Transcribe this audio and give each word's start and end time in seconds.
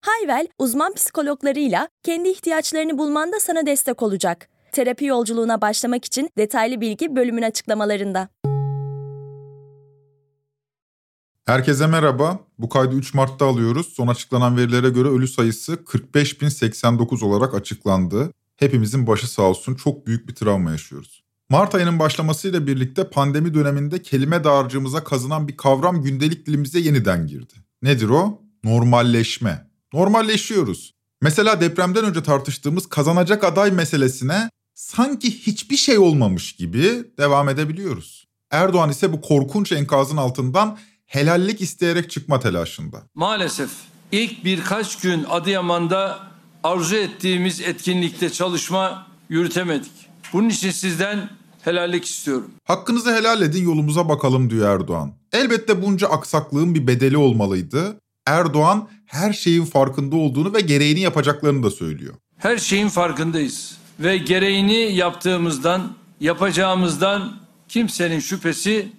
Hayvel, 0.00 0.46
uzman 0.58 0.94
psikologlarıyla 0.94 1.88
kendi 2.02 2.28
ihtiyaçlarını 2.28 2.98
bulmanda 2.98 3.40
sana 3.40 3.66
destek 3.66 4.02
olacak. 4.02 4.48
Terapi 4.72 5.04
yolculuğuna 5.04 5.60
başlamak 5.60 6.04
için 6.04 6.30
detaylı 6.38 6.80
bilgi 6.80 7.16
bölümün 7.16 7.42
açıklamalarında. 7.42 8.28
Herkese 11.46 11.86
merhaba. 11.86 12.38
Bu 12.58 12.68
kaydı 12.68 12.94
3 12.94 13.14
Mart'ta 13.14 13.46
alıyoruz. 13.46 13.86
Son 13.86 14.06
açıklanan 14.08 14.56
verilere 14.56 14.88
göre 14.88 15.08
ölü 15.08 15.28
sayısı 15.28 15.72
45.089 15.72 17.24
olarak 17.24 17.54
açıklandı. 17.54 18.32
Hepimizin 18.56 19.06
başı 19.06 19.30
sağ 19.32 19.42
olsun 19.42 19.74
çok 19.74 20.06
büyük 20.06 20.28
bir 20.28 20.34
travma 20.34 20.70
yaşıyoruz. 20.70 21.24
Mart 21.48 21.74
ayının 21.74 21.98
başlamasıyla 21.98 22.66
birlikte 22.66 23.10
pandemi 23.10 23.54
döneminde 23.54 24.02
kelime 24.02 24.44
dağarcığımıza 24.44 25.04
kazınan 25.04 25.48
bir 25.48 25.56
kavram 25.56 26.02
gündelik 26.02 26.46
dilimize 26.46 26.78
yeniden 26.78 27.26
girdi. 27.26 27.54
Nedir 27.82 28.08
o? 28.08 28.42
Normalleşme. 28.64 29.69
Normalleşiyoruz. 29.92 30.94
Mesela 31.22 31.60
depremden 31.60 32.04
önce 32.04 32.22
tartıştığımız 32.22 32.86
kazanacak 32.86 33.44
aday 33.44 33.70
meselesine 33.70 34.50
sanki 34.74 35.30
hiçbir 35.30 35.76
şey 35.76 35.98
olmamış 35.98 36.52
gibi 36.52 37.04
devam 37.18 37.48
edebiliyoruz. 37.48 38.26
Erdoğan 38.50 38.90
ise 38.90 39.12
bu 39.12 39.20
korkunç 39.20 39.72
enkazın 39.72 40.16
altından 40.16 40.78
helallik 41.06 41.60
isteyerek 41.60 42.10
çıkma 42.10 42.40
telaşında. 42.40 43.02
Maalesef 43.14 43.70
ilk 44.12 44.44
birkaç 44.44 44.98
gün 44.98 45.24
Adıyaman'da 45.28 46.18
arzu 46.64 46.96
ettiğimiz 46.96 47.60
etkinlikte 47.60 48.30
çalışma 48.30 49.06
yürütemedik. 49.28 49.92
Bunun 50.32 50.48
için 50.48 50.70
sizden 50.70 51.30
helallik 51.62 52.04
istiyorum. 52.04 52.50
Hakkınızı 52.64 53.14
helal 53.14 53.42
edin 53.42 53.64
yolumuza 53.64 54.08
bakalım 54.08 54.50
diyor 54.50 54.74
Erdoğan. 54.74 55.12
Elbette 55.32 55.82
bunca 55.82 56.08
aksaklığın 56.08 56.74
bir 56.74 56.86
bedeli 56.86 57.16
olmalıydı. 57.16 57.96
Erdoğan 58.26 58.88
her 59.10 59.32
şeyin 59.32 59.64
farkında 59.64 60.16
olduğunu 60.16 60.54
ve 60.54 60.60
gereğini 60.60 61.00
yapacaklarını 61.00 61.62
da 61.62 61.70
söylüyor. 61.70 62.14
Her 62.36 62.58
şeyin 62.58 62.88
farkındayız 62.88 63.76
ve 64.00 64.16
gereğini 64.16 64.96
yaptığımızdan, 64.96 65.96
yapacağımızdan 66.20 67.36
kimsenin 67.68 68.20
şüphesi 68.20 68.92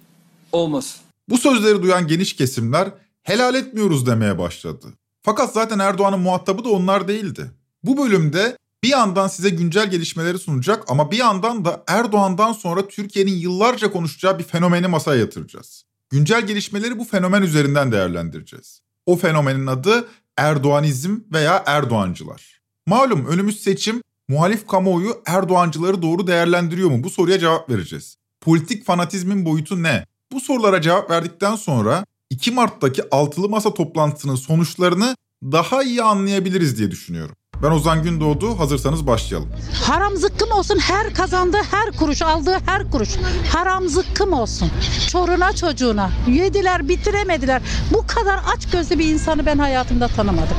olmasın. 0.52 1.00
Bu 1.28 1.38
sözleri 1.38 1.82
duyan 1.82 2.06
geniş 2.06 2.36
kesimler 2.36 2.88
helal 3.22 3.54
etmiyoruz 3.54 4.06
demeye 4.06 4.38
başladı. 4.38 4.86
Fakat 5.22 5.52
zaten 5.52 5.78
Erdoğan'ın 5.78 6.20
muhatabı 6.20 6.64
da 6.64 6.68
onlar 6.68 7.08
değildi. 7.08 7.50
Bu 7.82 7.96
bölümde 7.96 8.56
bir 8.82 8.88
yandan 8.88 9.28
size 9.28 9.50
güncel 9.50 9.90
gelişmeleri 9.90 10.38
sunacak 10.38 10.84
ama 10.88 11.10
bir 11.10 11.18
yandan 11.18 11.64
da 11.64 11.84
Erdoğan'dan 11.88 12.52
sonra 12.52 12.88
Türkiye'nin 12.88 13.36
yıllarca 13.36 13.92
konuşacağı 13.92 14.38
bir 14.38 14.44
fenomeni 14.44 14.86
masaya 14.86 15.20
yatıracağız. 15.20 15.84
Güncel 16.10 16.46
gelişmeleri 16.46 16.98
bu 16.98 17.04
fenomen 17.04 17.42
üzerinden 17.42 17.92
değerlendireceğiz. 17.92 18.82
O 19.06 19.16
fenomenin 19.16 19.66
adı 19.66 20.08
Erdoğanizm 20.36 21.16
veya 21.32 21.62
Erdoğancılar. 21.66 22.60
Malum 22.86 23.26
önümüz 23.26 23.60
seçim, 23.60 24.02
muhalif 24.28 24.66
kamuoyu 24.66 25.22
Erdoğancıları 25.26 26.02
doğru 26.02 26.26
değerlendiriyor 26.26 26.90
mu? 26.90 27.04
Bu 27.04 27.10
soruya 27.10 27.38
cevap 27.38 27.70
vereceğiz. 27.70 28.16
Politik 28.40 28.84
fanatizmin 28.86 29.44
boyutu 29.44 29.82
ne? 29.82 30.06
Bu 30.32 30.40
sorulara 30.40 30.80
cevap 30.80 31.10
verdikten 31.10 31.56
sonra 31.56 32.04
2 32.30 32.50
Mart'taki 32.50 33.02
altılı 33.10 33.48
masa 33.48 33.74
toplantısının 33.74 34.34
sonuçlarını 34.34 35.16
daha 35.42 35.82
iyi 35.82 36.02
anlayabiliriz 36.02 36.78
diye 36.78 36.90
düşünüyorum. 36.90 37.36
Ben 37.62 37.70
Ozan 37.70 38.02
Gündoğdu. 38.02 38.58
Hazırsanız 38.58 39.06
başlayalım. 39.06 39.48
Haram 39.86 40.16
zıkkım 40.16 40.50
olsun 40.50 40.78
her 40.78 41.14
kazandığı 41.14 41.62
her 41.70 41.92
kuruş 41.92 42.22
aldığı 42.22 42.58
her 42.66 42.90
kuruş. 42.90 43.08
Haram 43.52 43.88
zıkkım 43.88 44.32
olsun. 44.32 44.70
Çoruna 45.08 45.52
çocuğuna. 45.52 46.10
Yediler 46.28 46.88
bitiremediler. 46.88 47.62
Bu 47.92 48.06
kadar 48.06 48.40
aç 48.56 48.70
gözlü 48.70 48.98
bir 48.98 49.08
insanı 49.08 49.46
ben 49.46 49.58
hayatımda 49.58 50.08
tanımadım. 50.08 50.56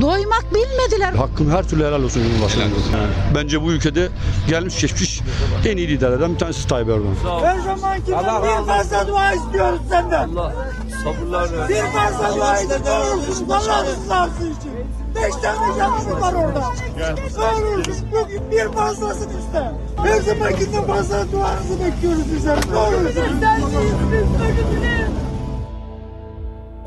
Doymak 0.00 0.44
bilmediler. 0.54 1.12
Hakkın 1.12 1.50
her 1.50 1.68
türlü 1.68 1.84
helal 1.84 2.02
olsun 2.02 2.22
Cumhurbaşkanı. 2.22 2.64
Bence 3.34 3.62
bu 3.62 3.72
ülkede 3.72 4.08
gelmiş 4.48 4.80
geçmiş 4.80 5.20
en 5.66 5.76
iyi 5.76 5.88
liderlerden 5.88 6.34
bir 6.34 6.38
tanesi 6.38 6.68
Tayyip 6.68 6.88
Erdoğan. 6.88 7.42
Her 7.44 7.58
zamankinden 7.60 8.42
bir 8.42 8.66
fazla 8.66 9.08
dua 9.08 9.32
istiyoruz 9.32 9.80
senden. 9.90 10.28
Allah 10.28 10.52
sabırlar 11.04 11.52
ver. 11.58 11.68
Bir 11.68 11.74
fazla 11.74 12.36
dua 12.36 12.60
istiyoruz. 12.60 13.42
Allah 13.50 13.84
rızası 13.84 14.42
için. 14.42 14.75
Beş 15.16 15.34
tane 15.42 15.78
canım 15.78 16.20
var 16.20 16.32
orada. 16.32 16.68
Olursun 17.56 18.06
bugün 18.12 18.50
bir 18.50 18.72
fazlasını 18.72 19.32
iste. 19.38 19.72
Her 19.96 20.20
zamankinden 20.20 20.86
fazla 20.86 21.32
duanızı 21.32 21.84
bekliyoruz 21.84 22.32
bizler. 22.34 22.58
Ne 22.70 22.76
olursun. 22.76 23.40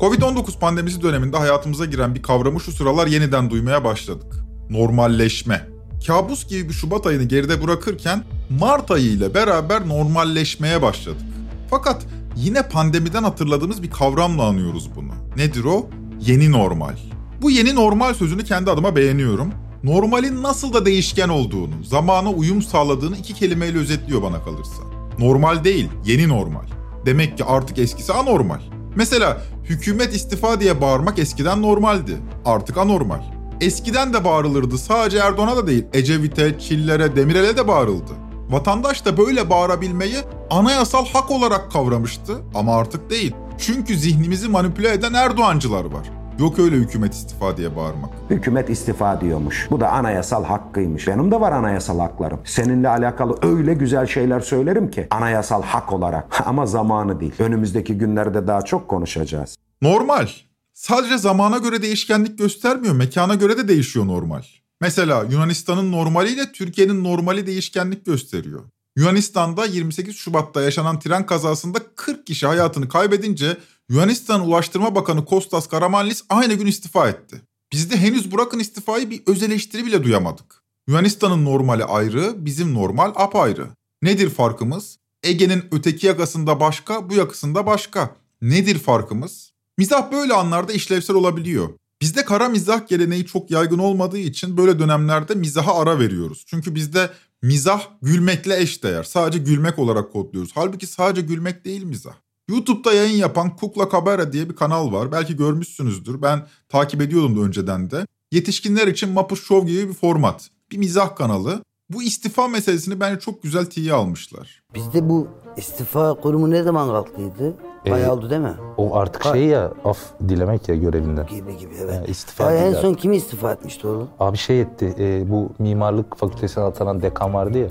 Covid-19 0.00 0.58
pandemisi 0.58 1.02
döneminde 1.02 1.36
hayatımıza 1.36 1.84
giren 1.84 2.14
bir 2.14 2.22
kavramı 2.22 2.60
şu 2.60 2.72
sıralar 2.72 3.06
yeniden 3.06 3.50
duymaya 3.50 3.84
başladık. 3.84 4.34
Normalleşme. 4.70 5.66
Kabus 6.06 6.48
gibi 6.48 6.68
bir 6.68 6.74
Şubat 6.74 7.06
ayını 7.06 7.24
geride 7.24 7.62
bırakırken 7.62 8.24
Mart 8.60 8.90
ayı 8.90 9.06
ile 9.06 9.34
beraber 9.34 9.88
normalleşmeye 9.88 10.82
başladık. 10.82 11.26
Fakat 11.70 12.06
yine 12.36 12.68
pandemiden 12.68 13.22
hatırladığımız 13.22 13.82
bir 13.82 13.90
kavramla 13.90 14.44
anıyoruz 14.44 14.90
bunu. 14.96 15.12
Nedir 15.36 15.64
o? 15.64 15.86
Yeni 16.20 16.52
normal. 16.52 16.96
Bu 17.42 17.50
yeni 17.50 17.74
normal 17.74 18.14
sözünü 18.14 18.44
kendi 18.44 18.70
adıma 18.70 18.96
beğeniyorum. 18.96 19.52
Normalin 19.84 20.42
nasıl 20.42 20.72
da 20.72 20.86
değişken 20.86 21.28
olduğunu, 21.28 21.84
zamana 21.84 22.30
uyum 22.30 22.62
sağladığını 22.62 23.16
iki 23.16 23.34
kelimeyle 23.34 23.78
özetliyor 23.78 24.22
bana 24.22 24.44
kalırsa. 24.44 24.82
Normal 25.18 25.64
değil, 25.64 25.88
yeni 26.04 26.28
normal. 26.28 26.64
Demek 27.06 27.38
ki 27.38 27.44
artık 27.44 27.78
eskisi 27.78 28.12
anormal. 28.12 28.60
Mesela 28.96 29.42
hükümet 29.64 30.14
istifa 30.14 30.60
diye 30.60 30.80
bağırmak 30.80 31.18
eskiden 31.18 31.62
normaldi. 31.62 32.16
Artık 32.44 32.78
anormal. 32.78 33.22
Eskiden 33.60 34.14
de 34.14 34.24
bağırılırdı 34.24 34.78
sadece 34.78 35.18
Erdoğan'a 35.18 35.56
da 35.56 35.66
değil 35.66 35.84
Ecevit'e, 35.92 36.58
Çiller'e, 36.58 37.16
Demirel'e 37.16 37.56
de 37.56 37.68
bağırıldı. 37.68 38.12
Vatandaş 38.50 39.04
da 39.04 39.16
böyle 39.16 39.50
bağırabilmeyi 39.50 40.16
anayasal 40.50 41.06
hak 41.06 41.30
olarak 41.30 41.72
kavramıştı 41.72 42.36
ama 42.54 42.76
artık 42.76 43.10
değil. 43.10 43.34
Çünkü 43.58 43.98
zihnimizi 43.98 44.48
manipüle 44.48 44.92
eden 44.92 45.14
Erdoğancılar 45.14 45.84
var. 45.84 46.19
Yok 46.40 46.58
öyle 46.58 46.76
hükümet 46.76 47.14
istifa 47.14 47.56
diye 47.56 47.76
bağırmak. 47.76 48.10
Hükümet 48.30 48.70
istifa 48.70 49.20
diyormuş. 49.20 49.68
Bu 49.70 49.80
da 49.80 49.90
anayasal 49.90 50.44
hakkıymış. 50.44 51.08
Benim 51.08 51.30
de 51.30 51.40
var 51.40 51.52
anayasal 51.52 51.98
haklarım. 51.98 52.40
Seninle 52.44 52.88
alakalı 52.88 53.38
öyle 53.42 53.74
güzel 53.74 54.06
şeyler 54.06 54.40
söylerim 54.40 54.90
ki 54.90 55.06
anayasal 55.10 55.62
hak 55.62 55.92
olarak. 55.92 56.40
Ama 56.46 56.66
zamanı 56.66 57.20
değil. 57.20 57.32
Önümüzdeki 57.38 57.98
günlerde 57.98 58.46
daha 58.46 58.62
çok 58.62 58.88
konuşacağız. 58.88 59.56
Normal. 59.82 60.28
Sadece 60.72 61.18
zamana 61.18 61.58
göre 61.58 61.82
değişkenlik 61.82 62.38
göstermiyor, 62.38 62.94
mekana 62.94 63.34
göre 63.34 63.56
de 63.56 63.68
değişiyor 63.68 64.06
normal. 64.06 64.42
Mesela 64.80 65.24
Yunanistan'ın 65.30 65.92
normaliyle 65.92 66.52
Türkiye'nin 66.52 67.04
normali 67.04 67.46
değişkenlik 67.46 68.06
gösteriyor. 68.06 68.60
Yunanistan'da 68.96 69.66
28 69.66 70.16
Şubat'ta 70.16 70.62
yaşanan 70.62 70.98
tren 70.98 71.26
kazasında 71.26 71.78
40 71.96 72.26
kişi 72.26 72.46
hayatını 72.46 72.88
kaybedince 72.88 73.56
Yunanistan 73.90 74.40
Ulaştırma 74.48 74.94
Bakanı 74.94 75.24
Kostas 75.24 75.66
Karamanlis 75.66 76.24
aynı 76.28 76.54
gün 76.54 76.66
istifa 76.66 77.08
etti. 77.08 77.42
Bizde 77.72 77.96
henüz 77.96 78.32
bırakın 78.32 78.58
istifayı 78.58 79.10
bir 79.10 79.22
öz 79.26 79.42
eleştiri 79.42 79.86
bile 79.86 80.04
duyamadık. 80.04 80.62
Yunanistan'ın 80.88 81.44
normali 81.44 81.84
ayrı, 81.84 82.34
bizim 82.36 82.74
normal 82.74 83.12
apayrı. 83.16 83.66
Nedir 84.02 84.30
farkımız? 84.30 84.98
Ege'nin 85.22 85.64
öteki 85.72 86.06
yakasında 86.06 86.60
başka, 86.60 87.10
bu 87.10 87.14
yakasında 87.14 87.66
başka. 87.66 88.16
Nedir 88.42 88.78
farkımız? 88.78 89.52
Mizah 89.78 90.12
böyle 90.12 90.34
anlarda 90.34 90.72
işlevsel 90.72 91.16
olabiliyor. 91.16 91.68
Bizde 92.00 92.24
kara 92.24 92.48
mizah 92.48 92.88
geleneği 92.88 93.26
çok 93.26 93.50
yaygın 93.50 93.78
olmadığı 93.78 94.18
için 94.18 94.56
böyle 94.56 94.78
dönemlerde 94.78 95.34
mizaha 95.34 95.74
ara 95.74 95.98
veriyoruz. 95.98 96.44
Çünkü 96.46 96.74
bizde 96.74 97.10
mizah 97.42 97.82
gülmekle 98.02 98.60
eşdeğer. 98.60 99.02
Sadece 99.02 99.38
gülmek 99.38 99.78
olarak 99.78 100.12
kodluyoruz. 100.12 100.50
Halbuki 100.54 100.86
sadece 100.86 101.20
gülmek 101.20 101.64
değil 101.64 101.82
mizah. 101.82 102.14
YouTube'da 102.50 102.92
yayın 102.92 103.16
yapan 103.18 103.56
Kukla 103.56 103.88
Kabera 103.88 104.32
diye 104.32 104.48
bir 104.48 104.56
kanal 104.56 104.92
var. 104.92 105.12
Belki 105.12 105.36
görmüşsünüzdür. 105.36 106.22
Ben 106.22 106.46
takip 106.68 107.02
ediyordum 107.02 107.36
da 107.36 107.40
önceden 107.40 107.90
de. 107.90 108.06
Yetişkinler 108.32 108.86
için 108.86 109.12
Mapuş 109.12 109.44
Show 109.46 109.70
gibi 109.72 109.88
bir 109.88 109.94
format. 109.94 110.48
Bir 110.72 110.78
mizah 110.78 111.16
kanalı. 111.16 111.62
Bu 111.90 112.02
istifa 112.02 112.48
meselesini 112.48 113.00
bence 113.00 113.20
çok 113.20 113.42
güzel 113.42 113.66
tiye 113.66 113.92
almışlar. 113.92 114.62
Bizde 114.74 115.08
bu 115.08 115.28
istifa 115.56 116.14
kurumu 116.14 116.50
ne 116.50 116.62
zaman 116.62 116.88
kalktıydı? 116.88 117.54
Bayağı 117.90 118.12
oldu 118.12 118.30
değil 118.30 118.40
mi? 118.40 118.54
O 118.76 118.96
artık 118.96 119.22
şey 119.24 119.44
ya 119.46 119.72
af 119.84 119.98
dilemek 120.28 120.68
ya 120.68 120.74
görevinden. 120.74 121.26
Gibi 121.26 121.56
gibi 121.58 121.74
evet. 121.80 121.94
Yani 121.94 122.06
istifa 122.06 122.44
Ay, 122.44 122.68
en 122.68 122.72
son 122.72 122.88
artık. 122.88 122.98
kimi 123.00 123.16
istifa 123.16 123.52
etmişti 123.52 123.86
oğlum? 123.86 124.08
Abi 124.20 124.36
şey 124.36 124.60
etti 124.60 124.94
e, 124.98 125.30
bu 125.30 125.52
mimarlık 125.58 126.16
fakültesine 126.16 126.64
atanan 126.64 127.02
dekan 127.02 127.34
vardı 127.34 127.58
ya. 127.58 127.68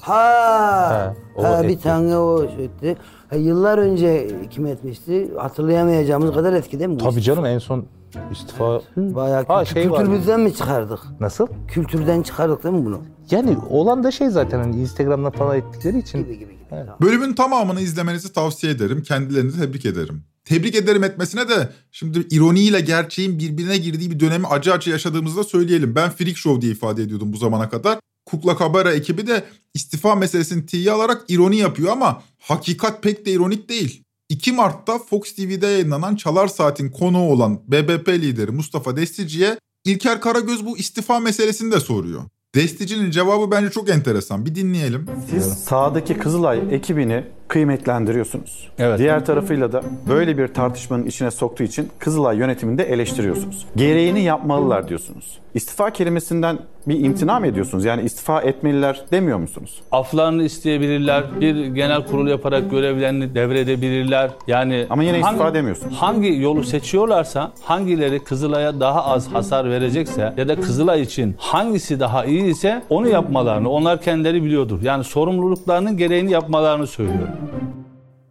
Ha, 0.00 1.14
o 1.36 1.44
ha 1.44 1.62
bir 1.62 1.68
etti. 1.68 1.82
tane 1.82 2.16
o 2.16 2.48
şey 2.56 2.64
etti. 2.64 2.96
Ha, 3.30 3.36
yıllar 3.36 3.78
önce 3.78 4.30
kim 4.50 4.66
etmişti? 4.66 5.28
Hatırlayamayacağımız 5.36 6.34
kadar 6.34 6.52
eski 6.52 6.78
değil 6.78 6.90
mi 6.90 7.00
bu? 7.00 7.04
Tabii 7.04 7.22
canım 7.22 7.44
en 7.44 7.58
son 7.58 7.86
istifa... 8.32 8.82
Bayağı 8.96 9.46
Ha, 9.46 9.64
kültür, 9.64 9.80
şey 9.80 9.90
var. 9.90 9.98
kültürümüzden 9.98 10.40
mi 10.40 10.54
çıkardık? 10.54 10.98
Nasıl? 11.20 11.46
Kültürden 11.68 12.22
çıkardık 12.22 12.64
değil 12.64 12.74
mi 12.74 12.84
bunu? 12.84 13.00
Yani 13.30 13.56
olan 13.70 14.04
da 14.04 14.10
şey 14.10 14.28
zaten 14.28 14.58
hani 14.58 14.76
Instagram'dan 14.76 15.30
falan 15.32 15.56
ettikleri 15.56 15.98
için. 15.98 16.18
Gibi 16.18 16.38
gibi 16.38 16.52
gibi. 16.52 16.58
Bölümün 17.00 17.34
tamamını 17.34 17.80
izlemenizi 17.80 18.32
tavsiye 18.32 18.72
ederim. 18.72 19.02
Kendilerini 19.02 19.52
tebrik 19.52 19.86
ederim. 19.86 20.22
Tebrik 20.44 20.74
ederim 20.74 21.04
etmesine 21.04 21.48
de 21.48 21.68
şimdi 21.92 22.26
ironiyle 22.30 22.80
gerçeğin 22.80 23.38
birbirine 23.38 23.76
girdiği 23.78 24.10
bir 24.10 24.20
dönemi 24.20 24.46
acı 24.46 24.72
acı 24.72 24.90
yaşadığımızı 24.90 25.36
da 25.36 25.44
söyleyelim. 25.44 25.94
Ben 25.94 26.10
freak 26.10 26.36
show 26.36 26.60
diye 26.62 26.72
ifade 26.72 27.02
ediyordum 27.02 27.32
bu 27.32 27.36
zamana 27.36 27.68
kadar. 27.68 27.98
Kukla 28.30 28.56
Kabara 28.56 28.92
ekibi 28.92 29.26
de 29.26 29.44
istifa 29.74 30.14
meselesini 30.14 30.66
tiye 30.66 30.92
alarak 30.92 31.24
ironi 31.28 31.56
yapıyor 31.56 31.92
ama 31.92 32.22
hakikat 32.38 33.02
pek 33.02 33.26
de 33.26 33.32
ironik 33.32 33.68
değil. 33.68 34.02
2 34.28 34.52
Mart'ta 34.52 34.98
Fox 34.98 35.32
TV'de 35.32 35.66
yayınlanan 35.66 36.16
Çalar 36.16 36.48
Saat'in 36.48 36.90
konuğu 36.90 37.32
olan 37.32 37.60
BBP 37.68 38.08
lideri 38.08 38.50
Mustafa 38.50 38.96
Destici'ye 38.96 39.58
İlker 39.84 40.20
Karagöz 40.20 40.66
bu 40.66 40.78
istifa 40.78 41.20
meselesini 41.20 41.72
de 41.72 41.80
soruyor. 41.80 42.22
Destici'nin 42.54 43.10
cevabı 43.10 43.50
bence 43.50 43.70
çok 43.70 43.88
enteresan. 43.88 44.46
Bir 44.46 44.54
dinleyelim. 44.54 45.06
Siz 45.30 45.44
sahadaki 45.44 46.18
Kızılay 46.18 46.62
ekibini 46.70 47.24
kıymetlendiriyorsunuz. 47.48 48.68
Evet. 48.78 48.98
Diğer 48.98 49.24
tarafıyla 49.26 49.72
da 49.72 49.82
böyle 50.08 50.38
bir 50.38 50.48
tartışmanın 50.48 51.06
içine 51.06 51.30
soktuğu 51.30 51.62
için 51.62 51.88
Kızılay 51.98 52.36
yönetiminde 52.36 52.82
eleştiriyorsunuz. 52.82 53.66
Gereğini 53.76 54.22
yapmalılar 54.22 54.88
diyorsunuz. 54.88 55.38
İstifa 55.54 55.90
kelimesinden 55.90 56.58
bir 56.86 57.04
imtina 57.04 57.40
mı 57.40 57.46
ediyorsunuz? 57.46 57.84
Yani 57.84 58.02
istifa 58.02 58.40
etmeliler 58.40 59.04
demiyor 59.12 59.38
musunuz? 59.38 59.80
Aflarını 59.92 60.42
isteyebilirler. 60.42 61.24
Bir 61.40 61.66
genel 61.66 62.06
kurul 62.06 62.28
yaparak 62.28 62.70
görevlerini 62.70 63.34
devredebilirler. 63.34 64.30
Yani 64.46 64.86
Ama 64.90 65.02
yine 65.02 65.20
istifa 65.20 65.54
demiyorsun. 65.54 65.90
Hangi 65.90 66.40
yolu 66.40 66.64
seçiyorlarsa, 66.64 67.52
hangileri 67.62 68.24
Kızılay'a 68.24 68.80
daha 68.80 69.04
az 69.04 69.28
hasar 69.32 69.70
verecekse 69.70 70.34
ya 70.36 70.48
da 70.48 70.60
Kızılay 70.60 71.02
için 71.02 71.34
hangisi 71.38 72.00
daha 72.00 72.24
iyi 72.24 72.42
ise 72.42 72.82
onu 72.88 73.08
yapmalarını 73.08 73.70
onlar 73.70 74.02
kendileri 74.02 74.44
biliyordur. 74.44 74.82
Yani 74.82 75.04
sorumluluklarının 75.04 75.96
gereğini 75.96 76.30
yapmalarını 76.32 76.86
söylüyorum. 76.86 77.28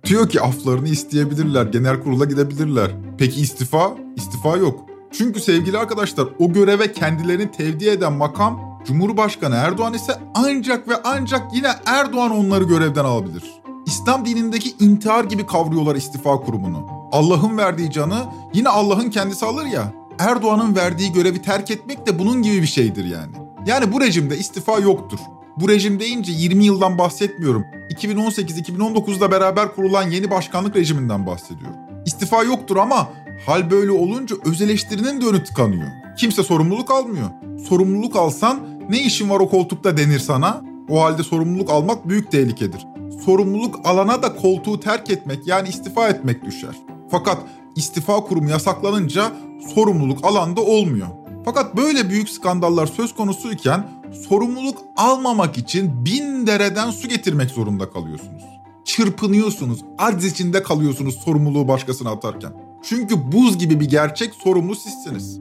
Diyor 0.06 0.30
ki 0.30 0.42
aflarını 0.42 0.88
isteyebilirler, 0.88 1.66
genel 1.66 2.00
kurula 2.04 2.26
gidebilirler. 2.26 2.88
Peki 3.18 3.42
istifa? 3.42 3.92
İstifa 4.16 4.58
yok. 4.58 4.80
Çünkü 5.18 5.40
sevgili 5.40 5.78
arkadaşlar 5.78 6.28
o 6.40 6.54
göreve 6.54 6.92
kendilerini 6.92 7.52
tevdi 7.52 7.90
eden 7.90 8.14
makam 8.14 8.80
Cumhurbaşkanı 8.86 9.56
Erdoğan 9.56 9.94
ise 9.94 10.20
ancak 10.34 10.88
ve 10.90 10.94
ancak 11.04 11.54
yine 11.54 11.68
Erdoğan 11.86 12.32
onları 12.32 12.64
görevden 12.64 13.06
alabilir. 13.06 13.44
İslam 13.86 14.26
dinindeki 14.26 14.76
intihar 14.80 15.24
gibi 15.24 15.46
kavruyorlar 15.46 15.96
istifa 15.96 16.40
kurumunu. 16.40 16.88
Allah'ın 17.12 17.58
verdiği 17.58 17.92
canı 17.92 18.26
yine 18.54 18.70
Allah'ın 18.70 19.10
kendisi 19.10 19.46
alır 19.46 19.66
ya. 19.66 19.94
Erdoğan'ın 20.20 20.76
verdiği 20.76 21.14
görevi 21.14 21.42
terk 21.42 21.72
etmek 21.72 22.08
de 22.08 22.20
bunun 22.20 22.42
gibi 22.42 22.62
bir 22.62 22.68
şeydir 22.68 23.06
yani. 23.06 23.32
Yani 23.66 23.94
bu 23.94 24.02
rejimde 24.02 24.38
istifa 24.38 24.80
yoktur. 24.80 25.20
Bu 25.58 25.70
rejim 25.70 26.00
deyince 26.00 26.32
20 26.32 26.66
yıldan 26.66 26.98
bahsetmiyorum. 26.98 27.64
2018-2019'da 27.90 29.32
beraber 29.32 29.76
kurulan 29.76 30.04
yeni 30.04 30.32
başkanlık 30.32 30.76
rejiminden 30.76 31.28
bahsediyorum. 31.28 31.87
İstifa 32.08 32.44
yoktur 32.44 32.78
ama 32.78 33.10
hal 33.46 33.72
böyle 33.72 33.92
olunca 33.92 34.36
öz 34.46 34.62
eleştirinin 34.62 35.22
de 35.22 35.26
önü 35.26 35.44
tıkanıyor. 35.44 35.88
Kimse 36.18 36.44
sorumluluk 36.44 36.92
almıyor. 36.92 37.30
Sorumluluk 37.70 38.16
alsan 38.16 38.60
ne 38.90 39.00
işin 39.00 39.30
var 39.30 39.40
o 39.40 39.50
koltukta 39.50 39.98
denir 39.98 40.20
sana. 40.20 40.62
O 40.90 41.02
halde 41.02 41.24
sorumluluk 41.24 41.70
almak 41.70 42.10
büyük 42.10 42.32
tehlikedir. 42.32 42.88
Sorumluluk 43.26 43.80
alana 43.84 44.24
da 44.24 44.36
koltuğu 44.36 44.80
terk 44.80 45.10
etmek 45.10 45.48
yani 45.48 45.70
istifa 45.70 46.08
etmek 46.08 46.46
düşer. 46.46 46.76
Fakat 47.12 47.38
istifa 47.76 48.24
kurumu 48.24 48.50
yasaklanınca 48.50 49.32
sorumluluk 49.76 50.26
alanda 50.26 50.62
olmuyor. 50.62 51.08
Fakat 51.46 51.76
böyle 51.78 52.10
büyük 52.10 52.30
skandallar 52.30 52.86
söz 52.86 53.16
konusuyken 53.16 53.88
sorumluluk 54.30 54.78
almamak 54.98 55.58
için 55.58 56.06
bin 56.06 56.48
dereden 56.48 56.92
su 56.92 57.08
getirmek 57.08 57.50
zorunda 57.52 57.90
kalıyorsunuz. 57.90 58.57
Çırpınıyorsunuz, 58.88 59.80
aciz 59.98 60.32
içinde 60.32 60.64
kalıyorsunuz 60.64 61.16
sorumluluğu 61.16 61.68
başkasına 61.68 62.12
atarken. 62.12 62.54
Çünkü 62.84 63.32
buz 63.32 63.58
gibi 63.58 63.80
bir 63.80 63.86
gerçek 63.86 64.34
sorumlu 64.34 64.76
sizsiniz. 64.76 65.40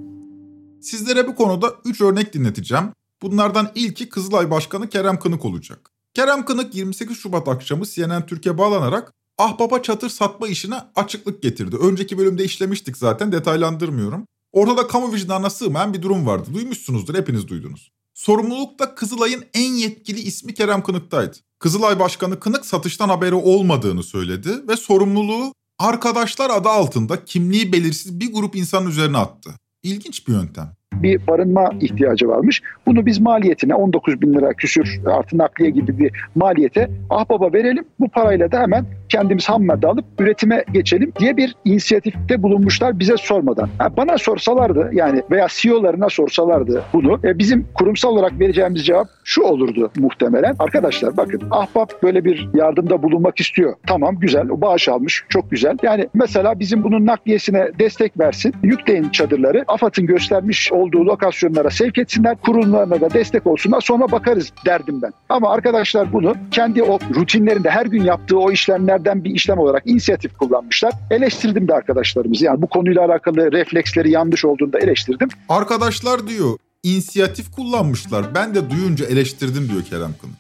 Sizlere 0.81 1.29
bu 1.29 1.35
konuda 1.35 1.75
3 1.85 2.01
örnek 2.01 2.35
dinleteceğim. 2.35 2.85
Bunlardan 3.23 3.73
ilki 3.75 4.09
Kızılay 4.09 4.51
Başkanı 4.51 4.89
Kerem 4.89 5.19
Kınık 5.19 5.45
olacak. 5.45 5.91
Kerem 6.15 6.45
Kınık 6.45 6.75
28 6.75 7.19
Şubat 7.19 7.49
akşamı 7.49 7.85
CNN 7.87 8.27
Türkiye 8.27 8.59
bağlanarak 8.59 9.13
ahbaba 9.39 9.83
çatır 9.83 10.09
satma 10.09 10.49
işine 10.49 10.77
açıklık 10.97 11.43
getirdi. 11.43 11.77
Önceki 11.77 12.19
bölümde 12.19 12.45
işlemiştik 12.45 12.97
zaten 12.97 13.33
detaylandırmıyorum. 13.33 14.27
Ortada 14.53 14.87
kamu 14.87 15.13
vicdanına 15.13 15.51
sığmayan 15.51 15.95
bir 15.95 16.03
durum 16.03 16.27
vardı. 16.27 16.51
Duymuşsunuzdur 16.55 17.15
hepiniz 17.15 17.49
duydunuz. 17.49 17.91
Sorumlulukta 18.17 18.95
Kızılay'ın 18.95 19.45
en 19.55 19.73
yetkili 19.73 20.21
ismi 20.21 20.55
Kerem 20.55 20.83
Kınık'taydı. 20.83 21.37
Kızılay 21.59 21.99
Başkanı 22.01 22.41
Kınık 22.41 22.67
satıştan 22.67 23.09
haberi 23.09 23.35
olmadığını 23.35 24.03
söyledi 24.03 24.49
ve 24.69 24.77
sorumluluğu 24.77 25.53
arkadaşlar 25.79 26.51
adı 26.51 26.69
altında 26.69 27.25
kimliği 27.25 27.73
belirsiz 27.73 28.21
bir 28.21 28.33
grup 28.33 28.57
insanın 28.57 28.89
üzerine 28.89 29.19
attı. 29.19 29.51
İlginç 29.83 30.29
bir 30.29 30.33
yöntem 30.33 30.77
bir 31.03 31.27
barınma 31.27 31.71
ihtiyacı 31.81 32.29
varmış. 32.29 32.63
Bunu 32.87 33.07
biz 33.07 33.19
maliyetine 33.19 33.75
19 33.75 34.21
bin 34.21 34.35
lira 34.35 34.53
küsür 34.53 35.01
artı 35.07 35.39
nakliye 35.39 35.71
gibi 35.71 35.99
bir 35.99 36.13
maliyete 36.35 36.91
ahbaba 37.11 37.53
verelim. 37.53 37.85
Bu 38.01 38.09
parayla 38.09 38.53
da 38.53 38.61
hemen 38.61 38.87
kendimiz 39.09 39.49
ham 39.49 39.67
madde 39.67 39.87
alıp 39.87 40.05
üretime 40.19 40.65
geçelim 40.73 41.13
diye 41.19 41.37
bir 41.37 41.55
inisiyatifte 41.65 42.43
bulunmuşlar 42.43 42.99
bize 42.99 43.17
sormadan. 43.17 43.69
Ha, 43.79 43.97
bana 43.97 44.19
sorsalardı 44.19 44.91
yani 44.93 45.23
veya 45.31 45.47
CEO'larına 45.51 46.09
sorsalardı 46.09 46.83
bunu 46.93 47.21
e, 47.25 47.39
bizim 47.39 47.67
kurumsal 47.75 48.11
olarak 48.11 48.41
vereceğimiz 48.41 48.87
cevap 48.87 49.09
şu 49.25 49.43
olurdu 49.43 49.91
muhtemelen. 49.97 50.55
Arkadaşlar 50.59 51.17
bakın 51.17 51.41
ahbap 51.51 52.03
böyle 52.03 52.25
bir 52.25 52.49
yardımda 52.55 53.03
bulunmak 53.03 53.41
istiyor. 53.41 53.75
Tamam 53.87 54.19
güzel 54.19 54.49
o 54.49 54.61
bağış 54.61 54.89
almış 54.89 55.25
çok 55.29 55.51
güzel. 55.51 55.77
Yani 55.83 56.09
mesela 56.15 56.61
bizim 56.61 56.85
bunun 56.85 57.07
nakliyesine 57.07 57.69
destek 57.79 58.19
versin. 58.19 58.55
Yükleyin 58.63 59.09
çadırları. 59.09 59.65
AFAD'ın 59.69 60.07
göstermiş 60.07 60.73
olduğu 60.73 61.07
lokasyonlara 61.07 61.71
sevk 61.71 61.99
etsinler. 61.99 62.37
Kurumlarına 62.37 63.01
da 63.01 63.11
destek 63.11 63.47
olsunlar. 63.47 63.81
Sonra 63.81 64.13
bakarız 64.13 64.53
derdim 64.67 65.03
ben. 65.03 65.13
Ama 65.29 65.51
arkadaşlar 65.51 66.13
bunu 66.13 66.35
kendi 66.51 66.83
o 66.83 66.99
rutinlerinde 67.15 67.71
her 67.71 67.87
gün 67.87 68.03
yaptığı 68.05 68.39
o 68.39 68.51
işlemlerden 68.97 69.25
bir 69.25 69.31
işlem 69.31 69.59
olarak 69.59 69.83
inisiyatif 69.87 70.37
kullanmışlar. 70.39 70.93
Eleştirdim 71.11 71.69
de 71.69 71.75
arkadaşlarımızı. 71.75 72.45
Yani 72.45 72.63
bu 72.63 72.67
konuyla 72.67 73.05
alakalı 73.05 73.53
refleksleri 73.53 74.11
yanlış 74.11 74.45
olduğunda 74.45 74.79
eleştirdim. 74.79 75.29
Arkadaşlar 75.49 76.29
diyor 76.29 76.59
inisiyatif 76.83 77.53
kullanmışlar. 77.53 78.35
Ben 78.35 78.55
de 78.55 78.71
duyunca 78.71 79.07
eleştirdim 79.07 79.69
diyor 79.69 79.83
Kerem 79.83 80.15
Kınık. 80.21 80.37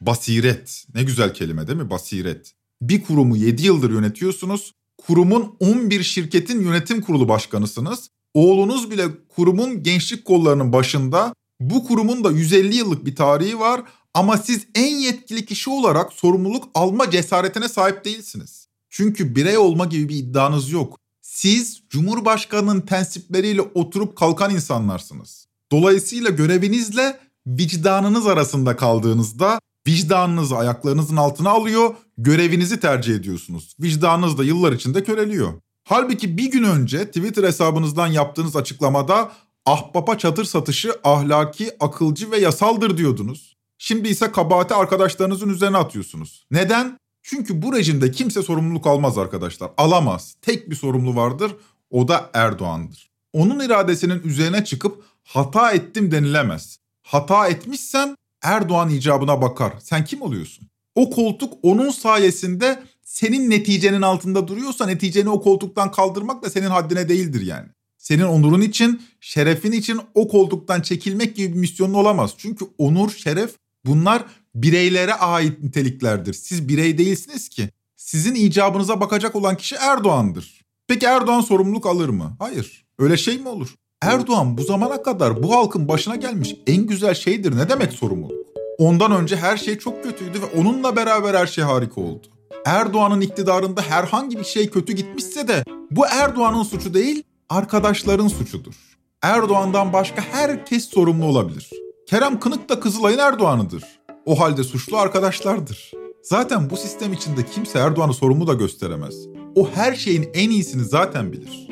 Basiret. 0.00 0.86
Ne 0.94 1.02
güzel 1.02 1.34
kelime 1.34 1.66
değil 1.66 1.78
mi? 1.78 1.90
Basiret. 1.90 2.52
Bir 2.82 3.02
kurumu 3.02 3.36
7 3.36 3.66
yıldır 3.66 3.90
yönetiyorsunuz. 3.90 4.72
Kurumun 5.06 5.56
11 5.60 6.02
şirketin 6.02 6.62
yönetim 6.62 7.00
kurulu 7.00 7.28
başkanısınız. 7.28 8.10
Oğlunuz 8.34 8.90
bile 8.90 9.02
kurumun 9.36 9.82
gençlik 9.82 10.24
kollarının 10.24 10.72
başında. 10.72 11.34
Bu 11.60 11.86
kurumun 11.86 12.24
da 12.24 12.30
150 12.30 12.76
yıllık 12.76 13.06
bir 13.06 13.16
tarihi 13.16 13.58
var 13.58 13.82
ama 14.14 14.38
siz 14.38 14.66
en 14.74 14.96
yetkili 14.96 15.46
kişi 15.46 15.70
olarak 15.70 16.12
sorumluluk 16.12 16.68
alma 16.74 17.10
cesaretine 17.10 17.68
sahip 17.68 18.04
değilsiniz. 18.04 18.68
Çünkü 18.90 19.36
birey 19.36 19.58
olma 19.58 19.84
gibi 19.84 20.08
bir 20.08 20.16
iddianız 20.16 20.70
yok. 20.70 20.98
Siz 21.22 21.82
Cumhurbaşkanının 21.90 22.80
tensipleriyle 22.80 23.60
oturup 23.60 24.16
kalkan 24.16 24.50
insanlarsınız. 24.50 25.46
Dolayısıyla 25.72 26.30
görevinizle 26.30 27.20
vicdanınız 27.46 28.26
arasında 28.26 28.76
kaldığınızda 28.76 29.60
vicdanınızı 29.86 30.56
ayaklarınızın 30.56 31.16
altına 31.16 31.50
alıyor, 31.50 31.94
görevinizi 32.18 32.80
tercih 32.80 33.14
ediyorsunuz. 33.14 33.76
Vicdanınız 33.80 34.38
da 34.38 34.44
yıllar 34.44 34.72
içinde 34.72 35.04
köreliyor. 35.04 35.52
Halbuki 35.84 36.38
bir 36.38 36.50
gün 36.50 36.62
önce 36.62 37.06
Twitter 37.06 37.44
hesabınızdan 37.44 38.06
yaptığınız 38.06 38.56
açıklamada 38.56 39.32
ahbapa 39.66 40.18
çadır 40.18 40.44
satışı 40.44 40.92
ahlaki, 41.04 41.70
akılcı 41.80 42.30
ve 42.30 42.38
yasaldır 42.38 42.96
diyordunuz. 42.96 43.53
Şimdi 43.78 44.08
ise 44.08 44.32
kabahati 44.32 44.74
arkadaşlarınızın 44.74 45.48
üzerine 45.48 45.76
atıyorsunuz. 45.76 46.46
Neden? 46.50 46.98
Çünkü 47.22 47.62
bu 47.62 47.72
rejimde 47.72 48.10
kimse 48.10 48.42
sorumluluk 48.42 48.86
almaz 48.86 49.18
arkadaşlar. 49.18 49.70
Alamaz. 49.76 50.36
Tek 50.42 50.70
bir 50.70 50.76
sorumlu 50.76 51.16
vardır. 51.16 51.52
O 51.90 52.08
da 52.08 52.30
Erdoğan'dır. 52.34 53.10
Onun 53.32 53.60
iradesinin 53.60 54.22
üzerine 54.24 54.64
çıkıp 54.64 55.04
hata 55.24 55.72
ettim 55.72 56.10
denilemez. 56.10 56.78
Hata 57.02 57.48
etmişsen 57.48 58.16
Erdoğan 58.42 58.90
icabına 58.90 59.42
bakar. 59.42 59.72
Sen 59.80 60.04
kim 60.04 60.22
oluyorsun? 60.22 60.68
O 60.94 61.10
koltuk 61.10 61.54
onun 61.62 61.90
sayesinde 61.90 62.82
senin 63.02 63.50
neticenin 63.50 64.02
altında 64.02 64.48
duruyorsa 64.48 64.86
neticeni 64.86 65.28
o 65.28 65.42
koltuktan 65.42 65.90
kaldırmak 65.90 66.44
da 66.44 66.50
senin 66.50 66.66
haddine 66.66 67.08
değildir 67.08 67.46
yani. 67.46 67.68
Senin 67.98 68.24
onurun 68.24 68.60
için, 68.60 69.02
şerefin 69.20 69.72
için 69.72 70.00
o 70.14 70.28
koltuktan 70.28 70.80
çekilmek 70.80 71.36
gibi 71.36 71.52
bir 71.52 71.58
misyonun 71.58 71.94
olamaz. 71.94 72.34
Çünkü 72.36 72.64
onur, 72.78 73.10
şeref 73.10 73.54
bunlar 73.86 74.24
bireylere 74.54 75.14
ait 75.14 75.62
niteliklerdir. 75.62 76.34
Siz 76.34 76.68
birey 76.68 76.98
değilsiniz 76.98 77.48
ki. 77.48 77.68
Sizin 77.96 78.34
icabınıza 78.34 79.00
bakacak 79.00 79.36
olan 79.36 79.56
kişi 79.56 79.74
Erdoğan'dır. 79.74 80.64
Peki 80.88 81.06
Erdoğan 81.06 81.40
sorumluluk 81.40 81.86
alır 81.86 82.08
mı? 82.08 82.36
Hayır. 82.38 82.84
Öyle 82.98 83.16
şey 83.16 83.38
mi 83.38 83.48
olur? 83.48 83.74
Erdoğan 84.02 84.58
bu 84.58 84.62
zamana 84.62 85.02
kadar 85.02 85.42
bu 85.42 85.54
halkın 85.54 85.88
başına 85.88 86.16
gelmiş 86.16 86.56
en 86.66 86.86
güzel 86.86 87.14
şeydir. 87.14 87.56
Ne 87.56 87.68
demek 87.68 87.92
sorumluluk? 87.92 88.46
Ondan 88.78 89.12
önce 89.12 89.36
her 89.36 89.56
şey 89.56 89.78
çok 89.78 90.04
kötüydü 90.04 90.42
ve 90.42 90.60
onunla 90.60 90.96
beraber 90.96 91.34
her 91.34 91.46
şey 91.46 91.64
harika 91.64 92.00
oldu. 92.00 92.26
Erdoğan'ın 92.64 93.20
iktidarında 93.20 93.82
herhangi 93.82 94.38
bir 94.38 94.44
şey 94.44 94.70
kötü 94.70 94.92
gitmişse 94.92 95.48
de 95.48 95.64
bu 95.90 96.06
Erdoğan'ın 96.06 96.62
suçu 96.62 96.94
değil, 96.94 97.22
arkadaşların 97.48 98.28
suçudur. 98.28 98.74
Erdoğan'dan 99.22 99.92
başka 99.92 100.22
herkes 100.22 100.88
sorumlu 100.88 101.24
olabilir. 101.24 101.70
Kerem 102.06 102.40
Kınık 102.40 102.68
da 102.68 102.80
Kızılay'ın 102.80 103.18
Erdoğan'ıdır. 103.18 103.84
O 104.26 104.40
halde 104.40 104.64
suçlu 104.64 104.98
arkadaşlardır. 104.98 105.92
Zaten 106.22 106.70
bu 106.70 106.76
sistem 106.76 107.12
içinde 107.12 107.46
kimse 107.46 107.78
Erdoğan'ı 107.78 108.14
sorumlu 108.14 108.46
da 108.46 108.54
gösteremez. 108.54 109.14
O 109.54 109.70
her 109.70 109.94
şeyin 109.94 110.30
en 110.34 110.50
iyisini 110.50 110.84
zaten 110.84 111.32
bilir. 111.32 111.68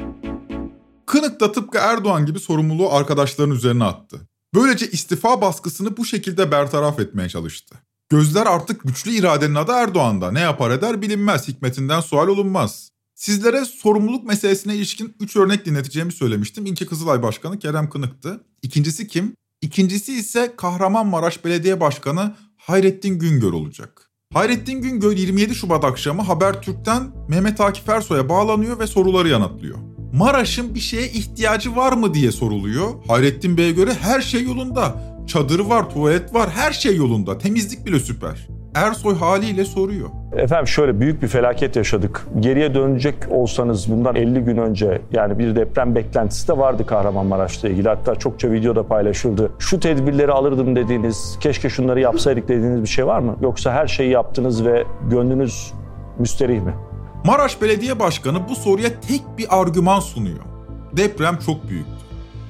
Kınık 1.07 1.41
da 1.41 1.53
tıpkı 1.53 1.79
Erdoğan 1.79 2.27
gibi 2.27 2.41
sorumluluğu 2.41 2.93
arkadaşların 2.93 3.55
üzerine 3.55 3.85
attı. 3.85 4.21
Böylece 4.55 4.91
istifa 4.91 5.41
baskısını 5.41 5.97
bu 5.97 6.05
şekilde 6.05 6.51
bertaraf 6.51 7.01
etmeye 7.01 7.29
çalıştı. 7.29 7.77
Gözler 8.09 8.47
artık 8.47 8.83
güçlü 8.85 9.11
iradenin 9.11 9.55
adı 9.55 9.73
Erdoğan'da. 9.73 10.33
Ne 10.33 10.41
yapar 10.41 10.71
eder 10.71 11.03
bilinmez, 11.03 11.49
hikmetinden 11.49 12.01
sual 12.01 12.29
olunmaz. 12.29 12.91
Sizlere 13.15 13.65
sorumluluk 13.65 14.25
meselesine 14.25 14.77
ilişkin 14.77 15.17
3 15.21 15.37
örnek 15.37 15.67
dinleteceğimi 15.67 16.13
söylemiştim. 16.13 16.67
İlki 16.67 16.87
Kızılay 16.87 17.23
Başkanı 17.23 17.59
Kerem 17.59 17.91
Kınık'tı. 17.91 18.45
İkincisi 18.63 19.09
kim? 19.09 19.35
İkincisi 19.63 20.15
ise 20.15 20.53
Kahramanmaraş 20.57 21.45
Belediye 21.45 21.81
Başkanı 21.81 22.35
Hayrettin 22.57 23.19
Güngör 23.19 23.53
olacak. 23.53 24.11
Hayrettin 24.33 24.83
Güngör 24.83 25.17
27 25.17 25.55
Şubat 25.55 25.85
akşamı 25.85 26.23
Habertürk'ten 26.23 27.03
Mehmet 27.29 27.61
Akif 27.61 27.89
Ersoy'a 27.89 28.29
bağlanıyor 28.29 28.79
ve 28.79 28.87
soruları 28.87 29.29
yanıtlıyor. 29.29 29.79
Maraş'ın 30.13 30.75
bir 30.75 30.81
şeye 30.81 31.09
ihtiyacı 31.09 31.77
var 31.77 31.93
mı 31.93 32.15
diye 32.15 32.33
soruluyor. 32.33 33.05
Hayrettin 33.07 33.57
Bey'e 33.57 33.73
göre 33.73 33.95
her 33.95 34.21
şey 34.21 34.43
yolunda. 34.43 35.13
Çadır 35.27 35.61
var, 35.61 35.91
tuvalet 35.91 36.35
var, 36.35 36.51
her 36.51 36.73
şey 36.73 36.97
yolunda. 36.97 37.39
Temizlik 37.39 37.87
bile 37.87 38.01
süper. 38.01 38.49
Ersoy 38.75 39.17
haliyle 39.17 39.65
soruyor. 39.65 40.09
Efendim 40.37 40.67
şöyle 40.67 41.01
büyük 41.01 41.23
bir 41.23 41.29
felaket 41.29 41.77
yaşadık. 41.77 42.27
Geriye 42.41 42.75
dönecek 42.75 43.15
olsanız 43.31 43.91
bundan 43.91 44.17
50 44.17 44.41
gün 44.41 44.57
önce 44.57 45.03
yani 45.13 45.39
bir 45.39 45.57
deprem 45.57 45.95
beklentisi 45.95 46.49
de 46.49 46.59
vardı 46.59 46.87
Kahramanmaraş'la 46.87 47.69
ilgili. 47.69 47.89
Hatta 47.89 48.15
çokça 48.15 48.53
videoda 48.53 48.87
paylaşıldı. 48.87 49.53
Şu 49.59 49.81
tedbirleri 49.81 50.33
alırdım 50.33 50.77
dediğiniz, 50.77 51.37
keşke 51.41 51.69
şunları 51.69 52.01
yapsaydık 52.01 52.49
dediğiniz 52.49 52.83
bir 52.83 52.89
şey 52.89 53.07
var 53.07 53.19
mı? 53.19 53.37
Yoksa 53.43 53.73
her 53.73 53.87
şeyi 53.87 54.11
yaptınız 54.11 54.65
ve 54.65 54.85
gönlünüz 55.11 55.73
müsterih 56.19 56.61
mi? 56.61 56.75
Maraş 57.25 57.63
Belediye 57.63 58.01
Başkanı 58.01 58.49
bu 58.49 58.57
soruya 58.57 58.89
tek 59.09 59.23
bir 59.39 59.61
argüman 59.61 60.01
sunuyor. 60.01 60.41
Deprem 60.97 61.39
çok 61.47 61.69
büyüktü. 61.69 61.93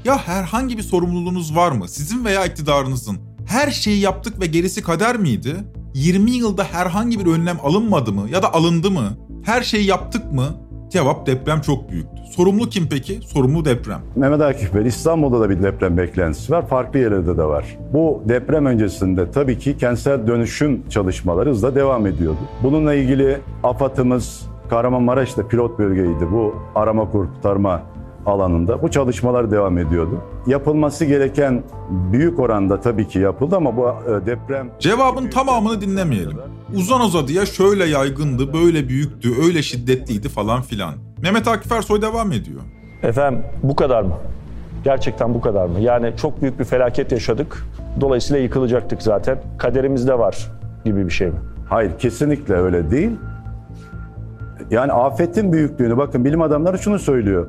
Ya 0.04 0.18
herhangi 0.28 0.78
bir 0.78 0.82
sorumluluğunuz 0.82 1.56
var 1.56 1.72
mı? 1.72 1.88
Sizin 1.88 2.24
veya 2.24 2.44
iktidarınızın. 2.46 3.16
Her 3.46 3.70
şeyi 3.70 4.00
yaptık 4.00 4.40
ve 4.40 4.46
gerisi 4.46 4.82
kader 4.82 5.16
miydi? 5.16 5.56
20 5.94 6.30
yılda 6.30 6.64
herhangi 6.64 7.20
bir 7.20 7.26
önlem 7.26 7.56
alınmadı 7.62 8.12
mı 8.12 8.28
ya 8.30 8.42
da 8.42 8.54
alındı 8.54 8.90
mı? 8.90 9.16
Her 9.44 9.62
şeyi 9.62 9.86
yaptık 9.86 10.32
mı? 10.32 10.44
Cevap 10.90 11.26
deprem 11.26 11.60
çok 11.60 11.90
büyüktü. 11.90 12.22
Sorumlu 12.30 12.68
kim 12.68 12.88
peki? 12.88 13.20
Sorumlu 13.26 13.64
deprem. 13.64 14.00
Mehmet 14.16 14.40
Akif 14.40 14.74
Bey, 14.74 14.86
İstanbul'da 14.86 15.40
da 15.40 15.50
bir 15.50 15.62
deprem 15.62 15.96
beklentisi 15.96 16.52
var, 16.52 16.68
farklı 16.68 16.98
yerlerde 16.98 17.36
de 17.36 17.44
var. 17.44 17.78
Bu 17.92 18.22
deprem 18.28 18.66
öncesinde 18.66 19.30
tabii 19.30 19.58
ki 19.58 19.76
kentsel 19.76 20.26
dönüşüm 20.26 20.88
çalışmaları 20.88 21.50
hızla 21.50 21.74
devam 21.74 22.06
ediyordu. 22.06 22.38
Bununla 22.62 22.94
ilgili 22.94 23.38
AFAD'ımız 23.62 24.42
Kahramanmaraş'ta 24.70 25.48
pilot 25.48 25.78
bölgeydi 25.78 26.32
bu 26.32 26.54
arama 26.74 27.10
kurtarma 27.10 27.82
alanında. 28.26 28.82
Bu 28.82 28.90
çalışmalar 28.90 29.50
devam 29.50 29.78
ediyordu. 29.78 30.20
Yapılması 30.46 31.04
gereken 31.04 31.62
büyük 32.12 32.38
oranda 32.38 32.80
tabii 32.80 33.08
ki 33.08 33.18
yapıldı 33.18 33.56
ama 33.56 33.76
bu 33.76 33.88
e, 33.88 34.26
deprem... 34.26 34.70
Cevabın 34.78 35.30
tamamını 35.30 35.80
dinlemeyelim. 35.80 36.38
Uzan 36.76 37.00
uzadıya 37.00 37.46
şöyle 37.46 37.84
yaygındı, 37.84 38.52
böyle 38.52 38.88
büyüktü, 38.88 39.28
öyle 39.46 39.62
şiddetliydi 39.62 40.28
falan 40.28 40.62
filan. 40.62 40.94
Mehmet 41.22 41.48
Akif 41.48 41.72
Ersoy 41.72 42.02
devam 42.02 42.32
ediyor. 42.32 42.60
Efendim 43.02 43.42
bu 43.62 43.76
kadar 43.76 44.02
mı? 44.02 44.14
Gerçekten 44.84 45.34
bu 45.34 45.40
kadar 45.40 45.66
mı? 45.66 45.80
Yani 45.80 46.12
çok 46.16 46.42
büyük 46.42 46.58
bir 46.58 46.64
felaket 46.64 47.12
yaşadık. 47.12 47.66
Dolayısıyla 48.00 48.42
yıkılacaktık 48.42 49.02
zaten. 49.02 49.42
Kaderimizde 49.58 50.18
var 50.18 50.50
gibi 50.84 51.06
bir 51.06 51.10
şey 51.10 51.28
mi? 51.28 51.36
Hayır 51.68 51.98
kesinlikle 51.98 52.54
öyle 52.54 52.90
değil. 52.90 53.10
Yani 54.70 54.92
afetin 54.92 55.52
büyüklüğünü 55.52 55.96
bakın 55.96 56.24
bilim 56.24 56.42
adamları 56.42 56.78
şunu 56.78 56.98
söylüyor. 56.98 57.46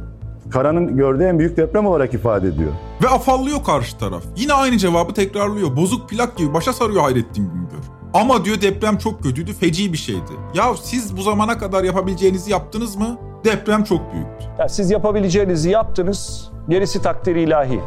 Karanın 0.54 0.98
gördüğü 0.98 1.24
en 1.24 1.40
büyük 1.40 1.58
deprem 1.58 1.86
olarak 1.86 2.14
ifade 2.14 2.48
ediyor. 2.48 2.72
Ve 3.04 3.08
afallıyor 3.08 3.64
karşı 3.64 3.98
taraf. 3.98 4.24
Yine 4.36 4.54
aynı 4.54 4.78
cevabı 4.78 5.14
tekrarlıyor. 5.14 5.76
Bozuk 5.76 6.10
plak 6.10 6.38
gibi 6.38 6.54
başa 6.54 6.74
sarıyor 6.74 7.02
Hayrettin 7.02 7.44
Güngör. 7.44 7.84
Ama 8.14 8.46
diyor 8.46 8.62
deprem 8.62 8.98
çok 8.98 9.24
kötüydü, 9.24 9.54
feci 9.54 9.94
bir 9.94 9.98
şeydi. 9.98 10.32
Ya 10.54 10.64
siz 10.82 11.18
bu 11.18 11.22
zamana 11.22 11.58
kadar 11.58 11.84
yapabileceğinizi 11.84 12.52
yaptınız 12.52 12.96
mı? 12.96 13.18
Deprem 13.46 13.84
çok 13.84 14.14
büyüktü. 14.14 14.46
Ya 14.60 14.70
siz 14.70 14.92
yapabileceğinizi 14.92 15.70
yaptınız, 15.70 16.52
gerisi 16.70 17.02
takdiri 17.02 17.42
ilahi 17.42 17.80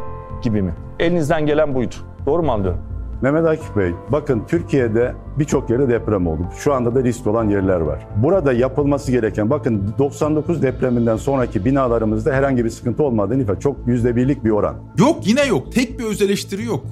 gibi 0.42 0.62
mi? 0.62 0.75
Elinizden 0.99 1.46
gelen 1.46 1.75
buydu. 1.75 1.94
Doğru 2.26 2.42
mu 2.42 2.52
anlıyorum? 2.52 2.80
Mehmet 3.23 3.46
Akif 3.46 3.76
Bey, 3.76 3.92
bakın 4.12 4.42
Türkiye'de 4.49 5.14
birçok 5.38 5.70
yerde 5.70 5.88
deprem 5.88 6.26
oldu. 6.26 6.42
Şu 6.58 6.75
anda 6.75 6.94
da 6.94 7.04
risk 7.04 7.26
olan 7.26 7.49
yerler 7.49 7.80
var. 7.80 8.06
Burada 8.16 8.52
yapılması 8.52 9.12
gereken, 9.12 9.50
bakın 9.50 9.94
99 9.99 10.62
depreminden 10.62 11.16
sonraki 11.16 11.64
binalarımızda 11.64 12.32
herhangi 12.32 12.64
bir 12.64 12.70
sıkıntı 12.70 13.02
olmadığını 13.02 13.42
ifade. 13.42 13.61
Çok 13.61 13.76
yüzde 13.87 14.16
birlik 14.16 14.44
bir 14.44 14.50
oran. 14.50 14.76
Yok 14.99 15.26
yine 15.26 15.44
yok. 15.44 15.73
Tek 15.73 15.99
bir 15.99 16.04
öz 16.04 16.23
eleştiri 16.23 16.64
yok. 16.64 16.85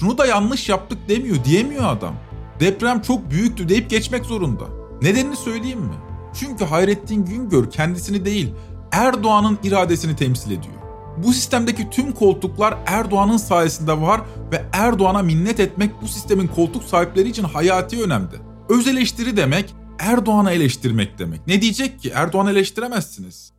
Şunu 0.00 0.18
da 0.18 0.26
yanlış 0.26 0.68
yaptık 0.68 0.98
demiyor, 1.08 1.36
diyemiyor 1.44 1.84
adam. 1.86 2.14
Deprem 2.60 3.00
çok 3.00 3.30
büyüktü 3.30 3.68
deyip 3.68 3.90
geçmek 3.90 4.24
zorunda. 4.24 4.64
Nedenini 5.02 5.36
söyleyeyim 5.36 5.80
mi? 5.80 5.94
Çünkü 6.34 6.64
Hayrettin 6.64 7.24
Güngör 7.24 7.70
kendisini 7.70 8.24
değil, 8.24 8.54
Erdoğan'ın 8.92 9.58
iradesini 9.64 10.16
temsil 10.16 10.50
ediyor. 10.50 10.79
Bu 11.24 11.32
sistemdeki 11.32 11.90
tüm 11.90 12.12
koltuklar 12.12 12.78
Erdoğan'ın 12.86 13.36
sayesinde 13.36 14.00
var 14.00 14.20
ve 14.52 14.64
Erdoğan'a 14.72 15.22
minnet 15.22 15.60
etmek 15.60 16.02
bu 16.02 16.08
sistemin 16.08 16.46
koltuk 16.46 16.84
sahipleri 16.84 17.28
için 17.28 17.44
hayati 17.44 18.02
önemli. 18.02 18.36
Öz 18.68 18.86
eleştiri 18.86 19.36
demek 19.36 19.74
Erdoğan'ı 19.98 20.50
eleştirmek 20.50 21.18
demek. 21.18 21.46
Ne 21.46 21.62
diyecek 21.62 22.00
ki? 22.00 22.10
Erdoğan'ı 22.14 22.50
eleştiremezsiniz. 22.50 23.52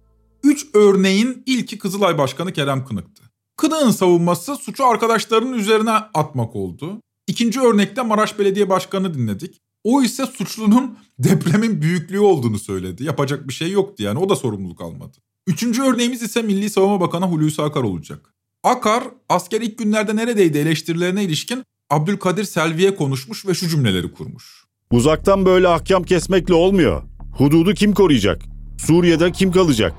Üç 0.44 0.66
örneğin 0.74 1.44
ilki 1.46 1.78
Kızılay 1.78 2.18
Başkanı 2.18 2.54
Kerem 2.54 2.86
Kınık'tı. 2.86 3.24
Kınık'ın 3.58 3.92
savunması 3.92 4.56
suçu 4.56 4.86
arkadaşlarının 4.86 5.54
üzerine 5.54 5.92
atmak 5.92 6.56
oldu. 6.56 7.02
İkinci 7.28 7.60
örnekte 7.60 8.02
Maraş 8.02 8.40
Belediye 8.40 8.70
Başkanı 8.70 9.14
dinledik. 9.14 9.62
O 9.84 10.02
ise 10.02 10.26
suçlunun 10.26 10.98
depremin 11.20 11.82
büyüklüğü 11.82 12.20
olduğunu 12.20 12.60
söyledi. 12.60 13.04
Yapacak 13.04 13.48
bir 13.48 13.54
şey 13.54 13.72
yoktu 13.72 14.04
yani 14.04 14.20
o 14.20 14.30
da 14.30 14.36
sorumluluk 14.36 14.82
almadı. 14.82 15.18
Üçüncü 15.48 15.82
örneğimiz 15.82 16.22
ise 16.22 16.42
Milli 16.42 16.70
Savunma 16.70 17.02
Bakanı 17.02 17.26
Hulusi 17.26 17.62
Akar 17.62 17.82
olacak. 17.84 18.34
Akar, 18.64 19.04
asker 19.30 19.62
ilk 19.62 19.78
günlerde 19.78 20.16
neredeydi 20.16 20.58
eleştirilerine 20.58 21.24
ilişkin 21.24 21.64
Abdülkadir 21.90 22.44
Selvi'ye 22.44 22.96
konuşmuş 22.96 23.46
ve 23.46 23.54
şu 23.54 23.68
cümleleri 23.68 24.12
kurmuş. 24.12 24.64
Uzaktan 24.92 25.46
böyle 25.46 25.68
ahkam 25.68 26.04
kesmekle 26.04 26.54
olmuyor. 26.54 27.04
Hududu 27.38 27.74
kim 27.74 27.94
koruyacak? 27.94 28.42
Suriye'de 28.78 29.32
kim 29.32 29.52
kalacak? 29.52 29.94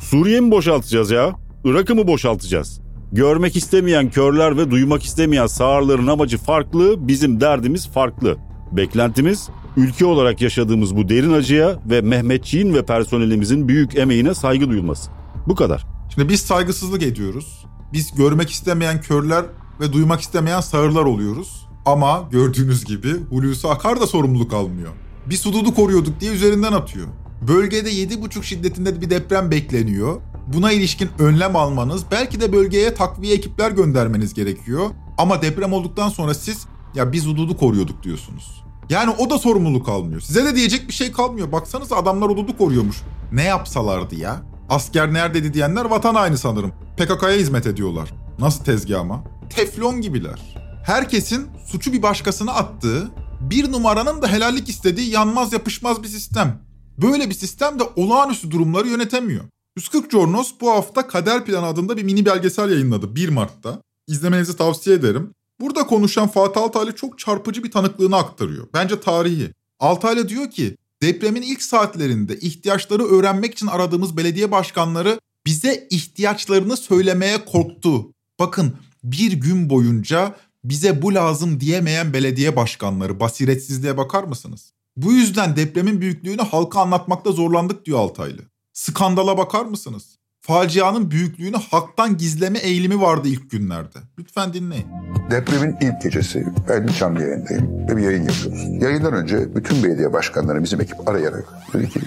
Suriye 0.00 0.40
mi 0.40 0.50
boşaltacağız 0.50 1.10
ya? 1.10 1.36
Irak'ı 1.64 1.94
mı 1.94 2.06
boşaltacağız? 2.06 2.80
Görmek 3.12 3.56
istemeyen 3.56 4.10
körler 4.10 4.56
ve 4.56 4.70
duymak 4.70 5.04
istemeyen 5.04 5.46
sağırların 5.46 6.06
amacı 6.06 6.38
farklı, 6.38 7.08
bizim 7.08 7.40
derdimiz 7.40 7.88
farklı. 7.88 8.36
Beklentimiz 8.72 9.48
ülke 9.76 10.06
olarak 10.06 10.40
yaşadığımız 10.40 10.96
bu 10.96 11.08
derin 11.08 11.32
acıya 11.32 11.78
ve 11.90 12.00
Mehmetçiğin 12.00 12.74
ve 12.74 12.86
personelimizin 12.86 13.68
büyük 13.68 13.96
emeğine 13.96 14.34
saygı 14.34 14.68
duyulması. 14.68 15.10
Bu 15.46 15.54
kadar. 15.54 15.86
Şimdi 16.14 16.28
biz 16.28 16.40
saygısızlık 16.40 17.02
ediyoruz. 17.02 17.66
Biz 17.92 18.14
görmek 18.14 18.50
istemeyen 18.50 19.00
körler 19.00 19.44
ve 19.80 19.92
duymak 19.92 20.20
istemeyen 20.20 20.60
sağırlar 20.60 21.04
oluyoruz. 21.04 21.66
Ama 21.86 22.28
gördüğünüz 22.30 22.84
gibi 22.84 23.08
Hulusi 23.30 23.68
Akar 23.68 24.00
da 24.00 24.06
sorumluluk 24.06 24.54
almıyor. 24.54 24.92
Bir 25.26 25.36
sududu 25.36 25.74
koruyorduk 25.74 26.20
diye 26.20 26.32
üzerinden 26.32 26.72
atıyor. 26.72 27.06
Bölgede 27.48 27.90
7,5 27.90 28.42
şiddetinde 28.42 29.00
bir 29.00 29.10
deprem 29.10 29.50
bekleniyor. 29.50 30.20
Buna 30.46 30.72
ilişkin 30.72 31.08
önlem 31.18 31.56
almanız, 31.56 32.02
belki 32.10 32.40
de 32.40 32.52
bölgeye 32.52 32.94
takviye 32.94 33.34
ekipler 33.34 33.70
göndermeniz 33.70 34.34
gerekiyor. 34.34 34.90
Ama 35.18 35.42
deprem 35.42 35.72
olduktan 35.72 36.08
sonra 36.08 36.34
siz 36.34 36.66
ya 36.94 37.12
biz 37.12 37.26
hududu 37.26 37.56
koruyorduk 37.56 38.02
diyorsunuz. 38.02 38.64
Yani 38.90 39.10
o 39.18 39.30
da 39.30 39.38
sorumluluk 39.38 39.88
almıyor. 39.88 40.20
Size 40.20 40.44
de 40.44 40.56
diyecek 40.56 40.88
bir 40.88 40.92
şey 40.92 41.12
kalmıyor. 41.12 41.52
Baksanıza 41.52 41.96
adamlar 41.96 42.30
hududu 42.30 42.56
koruyormuş. 42.58 42.96
Ne 43.32 43.44
yapsalardı 43.44 44.14
ya? 44.14 44.42
Asker 44.68 45.12
neredeydi 45.12 45.54
diyenler 45.54 45.84
vatan 45.84 46.14
aynı 46.14 46.38
sanırım. 46.38 46.72
PKK'ya 46.96 47.36
hizmet 47.36 47.66
ediyorlar. 47.66 48.14
Nasıl 48.38 48.64
tezgah 48.64 49.00
ama? 49.00 49.24
Teflon 49.50 50.00
gibiler. 50.00 50.54
Herkesin 50.84 51.46
suçu 51.66 51.92
bir 51.92 52.02
başkasına 52.02 52.52
attığı, 52.52 53.10
bir 53.40 53.72
numaranın 53.72 54.22
da 54.22 54.28
helallik 54.28 54.68
istediği 54.68 55.10
yanmaz 55.10 55.52
yapışmaz 55.52 56.02
bir 56.02 56.08
sistem. 56.08 56.62
Böyle 57.02 57.28
bir 57.28 57.34
sistem 57.34 57.78
de 57.78 57.82
olağanüstü 57.96 58.50
durumları 58.50 58.88
yönetemiyor. 58.88 59.44
140 59.76 60.10
Jornos 60.10 60.52
bu 60.60 60.70
hafta 60.70 61.06
Kader 61.06 61.44
Planı 61.44 61.66
adında 61.66 61.96
bir 61.96 62.02
mini 62.02 62.26
belgesel 62.26 62.70
yayınladı 62.70 63.14
1 63.14 63.28
Mart'ta. 63.28 63.78
İzlemenizi 64.06 64.56
tavsiye 64.56 64.96
ederim. 64.96 65.32
Burada 65.60 65.86
konuşan 65.86 66.28
Fatih 66.28 66.60
Altaylı 66.60 66.96
çok 66.96 67.18
çarpıcı 67.18 67.64
bir 67.64 67.70
tanıklığını 67.70 68.16
aktarıyor. 68.16 68.68
Bence 68.74 69.00
tarihi. 69.00 69.50
Altaylı 69.80 70.28
diyor 70.28 70.50
ki 70.50 70.76
depremin 71.02 71.42
ilk 71.42 71.62
saatlerinde 71.62 72.38
ihtiyaçları 72.38 73.04
öğrenmek 73.04 73.52
için 73.52 73.66
aradığımız 73.66 74.16
belediye 74.16 74.50
başkanları 74.50 75.20
bize 75.46 75.86
ihtiyaçlarını 75.90 76.76
söylemeye 76.76 77.44
korktu. 77.44 78.12
Bakın 78.38 78.76
bir 79.04 79.32
gün 79.32 79.70
boyunca 79.70 80.36
bize 80.64 81.02
bu 81.02 81.14
lazım 81.14 81.60
diyemeyen 81.60 82.12
belediye 82.12 82.56
başkanları 82.56 83.20
basiretsizliğe 83.20 83.96
bakar 83.96 84.24
mısınız? 84.24 84.72
Bu 84.96 85.12
yüzden 85.12 85.56
depremin 85.56 86.00
büyüklüğünü 86.00 86.42
halka 86.42 86.80
anlatmakta 86.80 87.32
zorlandık 87.32 87.86
diyor 87.86 87.98
Altaylı. 87.98 88.42
Skandala 88.72 89.38
bakar 89.38 89.64
mısınız? 89.64 90.17
Facianın 90.48 91.10
büyüklüğünü 91.10 91.56
halktan 91.56 92.16
gizleme 92.16 92.58
eğilimi 92.58 93.00
vardı 93.00 93.28
ilk 93.28 93.50
günlerde. 93.50 93.98
Lütfen 94.18 94.52
dinleyin. 94.52 94.86
Depremin 95.30 95.76
ilk 95.80 96.02
gecesi 96.02 96.46
ben 96.68 96.86
canlı 96.98 97.22
yayındayım 97.22 97.88
ve 97.88 97.96
bir 97.96 98.02
yayın 98.02 98.22
yapıyoruz. 98.22 98.82
Yayından 98.82 99.12
önce 99.12 99.54
bütün 99.54 99.84
belediye 99.84 100.12
başkanları 100.12 100.62
bizim 100.62 100.80
ekip 100.80 101.08
arayarak 101.08 101.44
dedi 101.72 101.88
ki 101.88 102.00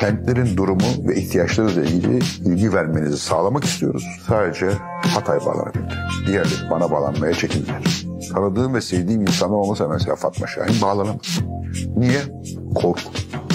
kentlerin 0.00 0.56
durumu 0.56 1.08
ve 1.08 1.16
ihtiyaçlarıyla 1.16 1.82
ilgili 1.82 2.20
bilgi 2.20 2.72
vermenizi 2.72 3.18
sağlamak 3.18 3.64
istiyoruz. 3.64 4.04
Sadece 4.28 4.70
Hatay 5.14 5.38
bağlanabildi. 5.40 5.94
Diğerleri 6.26 6.70
bana 6.70 6.90
bağlanmaya 6.90 7.34
çekindiler. 7.34 8.04
Tanıdığım 8.34 8.74
ve 8.74 8.80
sevdiğim 8.80 9.20
insanlar 9.20 9.56
olmasa 9.56 9.88
mesela 9.88 10.16
Fatma 10.16 10.46
Şahin 10.46 10.82
bağlanamaz. 10.82 11.40
Niye? 11.96 12.20
Korku. 12.74 13.00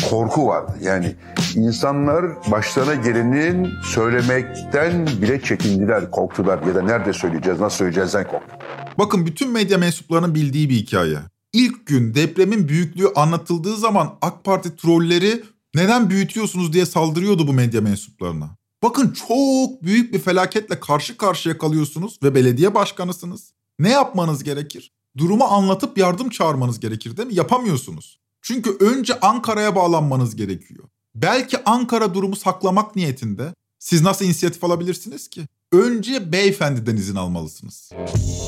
Korku 0.10 0.48
vardı. 0.48 0.72
Yani 0.82 1.16
insanlar 1.56 2.26
başlarına 2.52 2.96
gelenin 2.96 3.70
söylemekten 3.84 5.08
bile 5.08 5.42
çekindiler, 5.42 6.12
korktular. 6.12 6.62
Ya 6.68 6.76
da 6.76 6.82
nerede 6.82 7.14
söyleyeceğiz, 7.14 7.60
nasıl 7.60 7.78
söyleyeceğizden 7.78 8.28
korktu. 8.28 8.56
Bakın 8.98 9.26
bütün 9.26 9.52
medya 9.52 9.78
mensuplarının 9.78 10.36
bildiği 10.36 10.70
bir 10.70 10.76
hikaye. 10.76 11.18
İlk 11.54 11.86
gün 11.86 12.16
depremin 12.16 12.68
büyüklüğü 12.68 13.08
anlatıldığı 13.16 13.76
zaman 13.76 14.18
AK 14.22 14.44
Parti 14.44 14.76
trolleri 14.76 15.44
neden 15.76 16.10
büyütüyorsunuz 16.10 16.74
diye 16.74 16.86
saldırıyordu 16.86 17.48
bu 17.48 17.54
medya 17.54 17.82
mensuplarına. 17.82 18.50
Bakın 18.84 19.16
çok 19.28 19.84
büyük 19.84 20.14
bir 20.14 20.20
felaketle 20.20 20.80
karşı 20.80 21.18
karşıya 21.18 21.58
kalıyorsunuz 21.58 22.20
ve 22.24 22.36
belediye 22.36 22.76
başkanısınız. 22.76 23.54
Ne 23.80 23.90
yapmanız 23.90 24.44
gerekir? 24.44 24.92
Durumu 25.18 25.44
anlatıp 25.44 25.98
yardım 25.98 26.30
çağırmanız 26.30 26.80
gerekir 26.80 27.18
değil 27.18 27.28
mi? 27.28 27.36
Yapamıyorsunuz. 27.36 28.20
Çünkü 28.42 28.78
önce 28.80 29.20
Ankara'ya 29.20 29.76
bağlanmanız 29.76 30.36
gerekiyor. 30.36 30.84
Belki 31.16 31.64
Ankara 31.66 32.14
durumu 32.14 32.36
saklamak 32.36 32.96
niyetinde. 32.96 33.54
Siz 33.80 34.02
nasıl 34.02 34.26
inisiyatif 34.26 34.64
alabilirsiniz 34.64 35.28
ki? 35.30 35.42
Önce 35.72 36.32
beyefendiden 36.32 36.96
izin 36.96 37.16
almalısınız. 37.16 37.90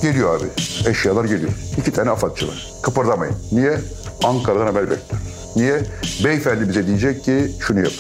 Geliyor 0.01 0.39
abi. 0.39 0.47
Eşyalar 0.89 1.25
geliyor. 1.25 1.51
İki 1.77 1.91
tane 1.91 2.09
afatçı 2.09 2.47
var. 2.47 2.71
Kıpırdamayın. 2.83 3.35
Niye? 3.51 3.81
Ankara'dan 4.23 4.65
haber 4.65 4.89
bekliyor. 4.89 5.21
Niye? 5.55 5.81
Beyefendi 6.23 6.69
bize 6.69 6.87
diyecek 6.87 7.23
ki 7.23 7.51
şunu 7.59 7.79
yap. 7.79 7.91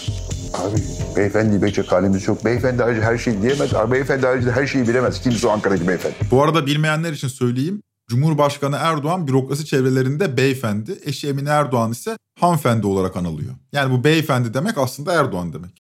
Abi 0.53 0.75
beyefendi 1.15 1.53
bekleyecek 1.55 1.91
halimiz 1.91 2.27
yok. 2.27 2.45
Beyefendi 2.45 2.83
ayrıca 2.83 3.03
her 3.03 3.17
şeyi 3.17 3.41
diyemez. 3.41 3.73
Abi, 3.73 3.91
beyefendi 3.91 4.27
ayrıca 4.27 4.51
her 4.51 4.67
şeyi 4.67 4.87
bilemez. 4.87 5.21
Kimse 5.21 5.47
o 5.47 5.49
Ankara'daki 5.49 5.87
beyefendi. 5.87 6.15
Bu 6.31 6.43
arada 6.43 6.65
bilmeyenler 6.65 7.11
için 7.13 7.27
söyleyeyim. 7.27 7.81
Cumhurbaşkanı 8.09 8.75
Erdoğan 8.79 9.27
bürokrasi 9.27 9.65
çevrelerinde 9.65 10.37
beyefendi, 10.37 10.99
eşi 11.05 11.27
Emine 11.27 11.49
Erdoğan 11.49 11.91
ise 11.91 12.17
hanımefendi 12.39 12.87
olarak 12.87 13.15
anılıyor. 13.17 13.53
Yani 13.73 13.93
bu 13.93 14.03
beyefendi 14.03 14.53
demek 14.53 14.77
aslında 14.77 15.13
Erdoğan 15.13 15.53
demek. 15.53 15.81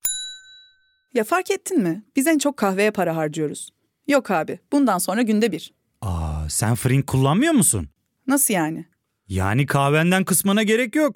Ya 1.13 1.23
fark 1.23 1.51
ettin 1.51 1.81
mi? 1.81 2.03
Biz 2.15 2.27
en 2.27 2.37
çok 2.37 2.57
kahveye 2.57 2.91
para 2.91 3.15
harcıyoruz. 3.15 3.69
Yok 4.07 4.31
abi, 4.31 4.59
bundan 4.71 4.97
sonra 4.97 5.21
günde 5.21 5.51
bir. 5.51 5.73
Aa, 6.01 6.49
sen 6.49 6.75
Frink 6.75 7.07
kullanmıyor 7.07 7.53
musun? 7.53 7.89
Nasıl 8.27 8.53
yani? 8.53 8.85
Yani 9.27 9.65
kahvenden 9.65 10.23
kısmına 10.23 10.63
gerek 10.63 10.95
yok. 10.95 11.15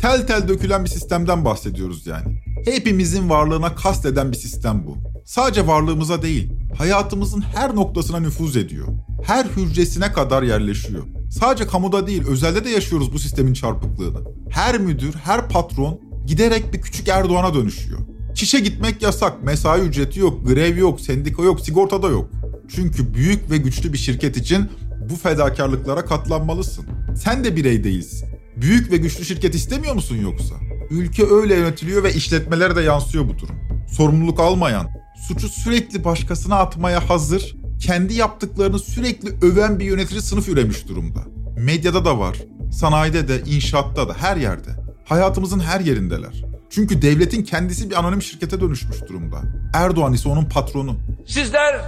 Tel 0.00 0.26
tel 0.26 0.48
dökülen 0.48 0.84
bir 0.84 0.90
sistemden 0.90 1.44
bahsediyoruz 1.44 2.06
yani. 2.06 2.42
Hepimizin 2.64 3.30
varlığına 3.30 3.74
kasteden 3.74 4.32
bir 4.32 4.36
sistem 4.36 4.84
bu. 4.86 4.96
Sadece 5.24 5.66
varlığımıza 5.66 6.22
değil, 6.22 6.52
hayatımızın 6.78 7.40
her 7.40 7.76
noktasına 7.76 8.20
nüfuz 8.20 8.56
ediyor. 8.56 8.88
Her 9.22 9.44
hücresine 9.44 10.12
kadar 10.12 10.42
yerleşiyor. 10.42 11.02
Sadece 11.30 11.66
kamuda 11.66 12.06
değil, 12.06 12.26
özelde 12.26 12.64
de 12.64 12.70
yaşıyoruz 12.70 13.12
bu 13.12 13.18
sistemin 13.18 13.54
çarpıklığını. 13.54 14.18
Her 14.50 14.78
müdür, 14.78 15.14
her 15.14 15.48
patron 15.48 16.00
giderek 16.26 16.72
bir 16.72 16.80
küçük 16.80 17.08
Erdoğan'a 17.08 17.54
dönüşüyor. 17.54 17.98
Çişe 18.34 18.60
gitmek 18.60 19.02
yasak, 19.02 19.42
mesai 19.42 19.80
ücreti 19.80 20.20
yok, 20.20 20.46
grev 20.46 20.76
yok, 20.76 21.00
sendika 21.00 21.42
yok, 21.42 21.60
sigorta 21.60 22.02
da 22.02 22.08
yok. 22.08 22.30
Çünkü 22.68 23.14
büyük 23.14 23.50
ve 23.50 23.56
güçlü 23.56 23.92
bir 23.92 23.98
şirket 23.98 24.36
için 24.36 24.68
bu 25.10 25.16
fedakarlıklara 25.16 26.04
katlanmalısın. 26.04 26.84
Sen 27.16 27.44
de 27.44 27.56
birey 27.56 27.84
değilsin. 27.84 28.27
Büyük 28.60 28.92
ve 28.92 28.96
güçlü 28.96 29.24
şirket 29.24 29.54
istemiyor 29.54 29.94
musun 29.94 30.16
yoksa? 30.16 30.54
Ülke 30.90 31.26
öyle 31.26 31.54
yönetiliyor 31.54 32.04
ve 32.04 32.14
işletmelere 32.14 32.76
de 32.76 32.82
yansıyor 32.82 33.28
bu 33.28 33.38
durum. 33.38 33.56
Sorumluluk 33.92 34.40
almayan, 34.40 34.88
suçu 35.28 35.48
sürekli 35.48 36.04
başkasına 36.04 36.56
atmaya 36.56 37.08
hazır, 37.10 37.56
kendi 37.80 38.14
yaptıklarını 38.14 38.78
sürekli 38.78 39.46
öven 39.46 39.78
bir 39.78 39.84
yönetici 39.84 40.22
sınıf 40.22 40.48
üremiş 40.48 40.88
durumda. 40.88 41.20
Medyada 41.56 42.04
da 42.04 42.18
var, 42.18 42.36
sanayide 42.72 43.28
de, 43.28 43.42
inşaatta 43.46 44.08
da, 44.08 44.14
her 44.14 44.36
yerde. 44.36 44.70
Hayatımızın 45.04 45.60
her 45.60 45.80
yerindeler. 45.80 46.44
Çünkü 46.70 47.02
devletin 47.02 47.42
kendisi 47.42 47.90
bir 47.90 47.98
anonim 47.98 48.22
şirkete 48.22 48.60
dönüşmüş 48.60 49.08
durumda. 49.08 49.42
Erdoğan 49.74 50.12
ise 50.12 50.28
onun 50.28 50.44
patronu. 50.44 50.96
Sizler 51.26 51.80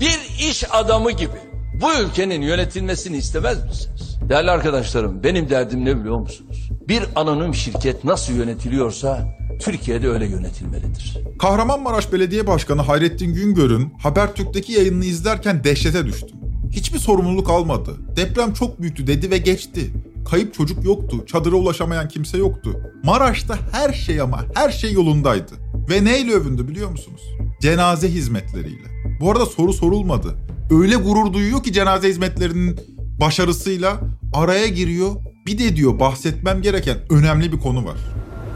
bir 0.00 0.48
iş 0.50 0.64
adamı 0.70 1.10
gibi 1.10 1.51
bu 1.82 2.02
ülkenin 2.02 2.42
yönetilmesini 2.42 3.16
istemez 3.16 3.64
misiniz? 3.64 4.18
Değerli 4.28 4.50
arkadaşlarım 4.50 5.22
benim 5.22 5.50
derdim 5.50 5.84
ne 5.84 6.00
biliyor 6.00 6.18
musunuz? 6.18 6.70
Bir 6.88 7.02
anonim 7.16 7.54
şirket 7.54 8.04
nasıl 8.04 8.32
yönetiliyorsa 8.32 9.38
Türkiye'de 9.60 10.08
öyle 10.08 10.26
yönetilmelidir. 10.26 11.18
Kahramanmaraş 11.38 12.12
Belediye 12.12 12.46
Başkanı 12.46 12.82
Hayrettin 12.82 13.34
Güngör'ün 13.34 13.92
Habertürk'teki 14.02 14.72
yayınını 14.72 15.04
izlerken 15.04 15.64
dehşete 15.64 16.06
düştüm. 16.06 16.38
Hiçbir 16.70 16.98
sorumluluk 16.98 17.50
almadı. 17.50 17.90
Deprem 18.16 18.52
çok 18.52 18.80
büyüktü 18.80 19.06
dedi 19.06 19.30
ve 19.30 19.38
geçti. 19.38 19.90
Kayıp 20.30 20.54
çocuk 20.54 20.84
yoktu, 20.84 21.26
çadıra 21.26 21.56
ulaşamayan 21.56 22.08
kimse 22.08 22.38
yoktu. 22.38 22.80
Maraş'ta 23.04 23.58
her 23.72 23.92
şey 23.92 24.20
ama 24.20 24.44
her 24.54 24.70
şey 24.70 24.92
yolundaydı. 24.92 25.52
Ve 25.90 26.04
neyle 26.04 26.32
övündü 26.32 26.68
biliyor 26.68 26.90
musunuz? 26.90 27.22
Cenaze 27.60 28.08
hizmetleriyle. 28.08 28.88
Bu 29.20 29.30
arada 29.30 29.46
soru 29.46 29.72
sorulmadı. 29.72 30.34
Öyle 30.80 30.96
gurur 30.96 31.32
duyuyor 31.32 31.62
ki 31.62 31.72
cenaze 31.72 32.08
hizmetlerinin 32.08 32.80
başarısıyla 33.20 34.00
araya 34.34 34.66
giriyor. 34.66 35.10
Bir 35.46 35.58
de 35.58 35.76
diyor 35.76 36.00
bahsetmem 36.00 36.62
gereken 36.62 36.96
önemli 37.10 37.52
bir 37.52 37.58
konu 37.58 37.84
var. 37.84 37.96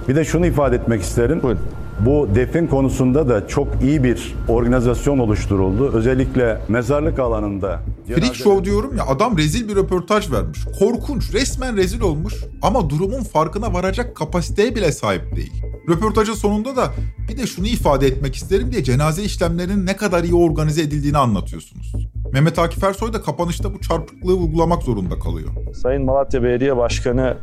Bir 0.09 0.17
de 0.17 0.25
şunu 0.25 0.47
ifade 0.47 0.77
etmek 0.77 1.03
isterim. 1.03 1.41
Buyurun. 1.43 1.61
Bu 2.01 2.29
defin 2.35 2.67
konusunda 2.67 3.29
da 3.29 3.49
çok 3.49 3.69
iyi 3.83 4.05
bir 4.05 4.35
organizasyon 4.49 5.19
oluşturuldu. 5.19 5.91
Özellikle 5.93 6.61
mezarlık 6.69 7.19
alanında. 7.19 7.81
Freak 8.15 8.35
Show 8.35 8.65
diyorum 8.65 8.97
ya 8.97 9.07
adam 9.07 9.39
rezil 9.39 9.69
bir 9.69 9.77
röportaj 9.77 10.33
vermiş. 10.33 10.59
Korkunç, 10.79 11.35
resmen 11.35 11.77
rezil 11.77 12.01
olmuş 12.01 12.35
ama 12.63 12.91
durumun 12.91 13.23
farkına 13.23 13.75
varacak 13.75 14.17
kapasiteye 14.17 14.75
bile 14.75 14.93
sahip 14.93 15.37
değil. 15.37 15.53
Röportajın 15.89 16.35
sonunda 16.35 16.77
da 16.77 16.93
bir 17.29 17.39
de 17.39 17.47
şunu 17.47 17.67
ifade 17.67 18.07
etmek 18.07 18.35
isterim 18.35 18.73
diye 18.73 18.85
cenaze 18.85 19.23
işlemlerinin 19.23 19.87
ne 19.87 19.97
kadar 19.97 20.25
iyi 20.25 20.35
organize 20.35 20.83
edildiğini 20.83 21.19
anlatıyorsunuz. 21.19 21.93
Mehmet 22.33 22.59
Akif 22.59 22.85
Ersoy 22.85 23.13
da 23.13 23.23
kapanışta 23.23 23.75
bu 23.75 23.81
çarpıklığı 23.81 24.35
vurgulamak 24.35 24.83
zorunda 24.83 25.19
kalıyor. 25.19 25.49
Sayın 25.75 26.05
Malatya 26.05 26.43
Belediye 26.43 26.77
Başkanı 26.77 27.37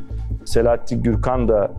Selahattin 0.45 1.03
Gürkan 1.03 1.47
da 1.47 1.71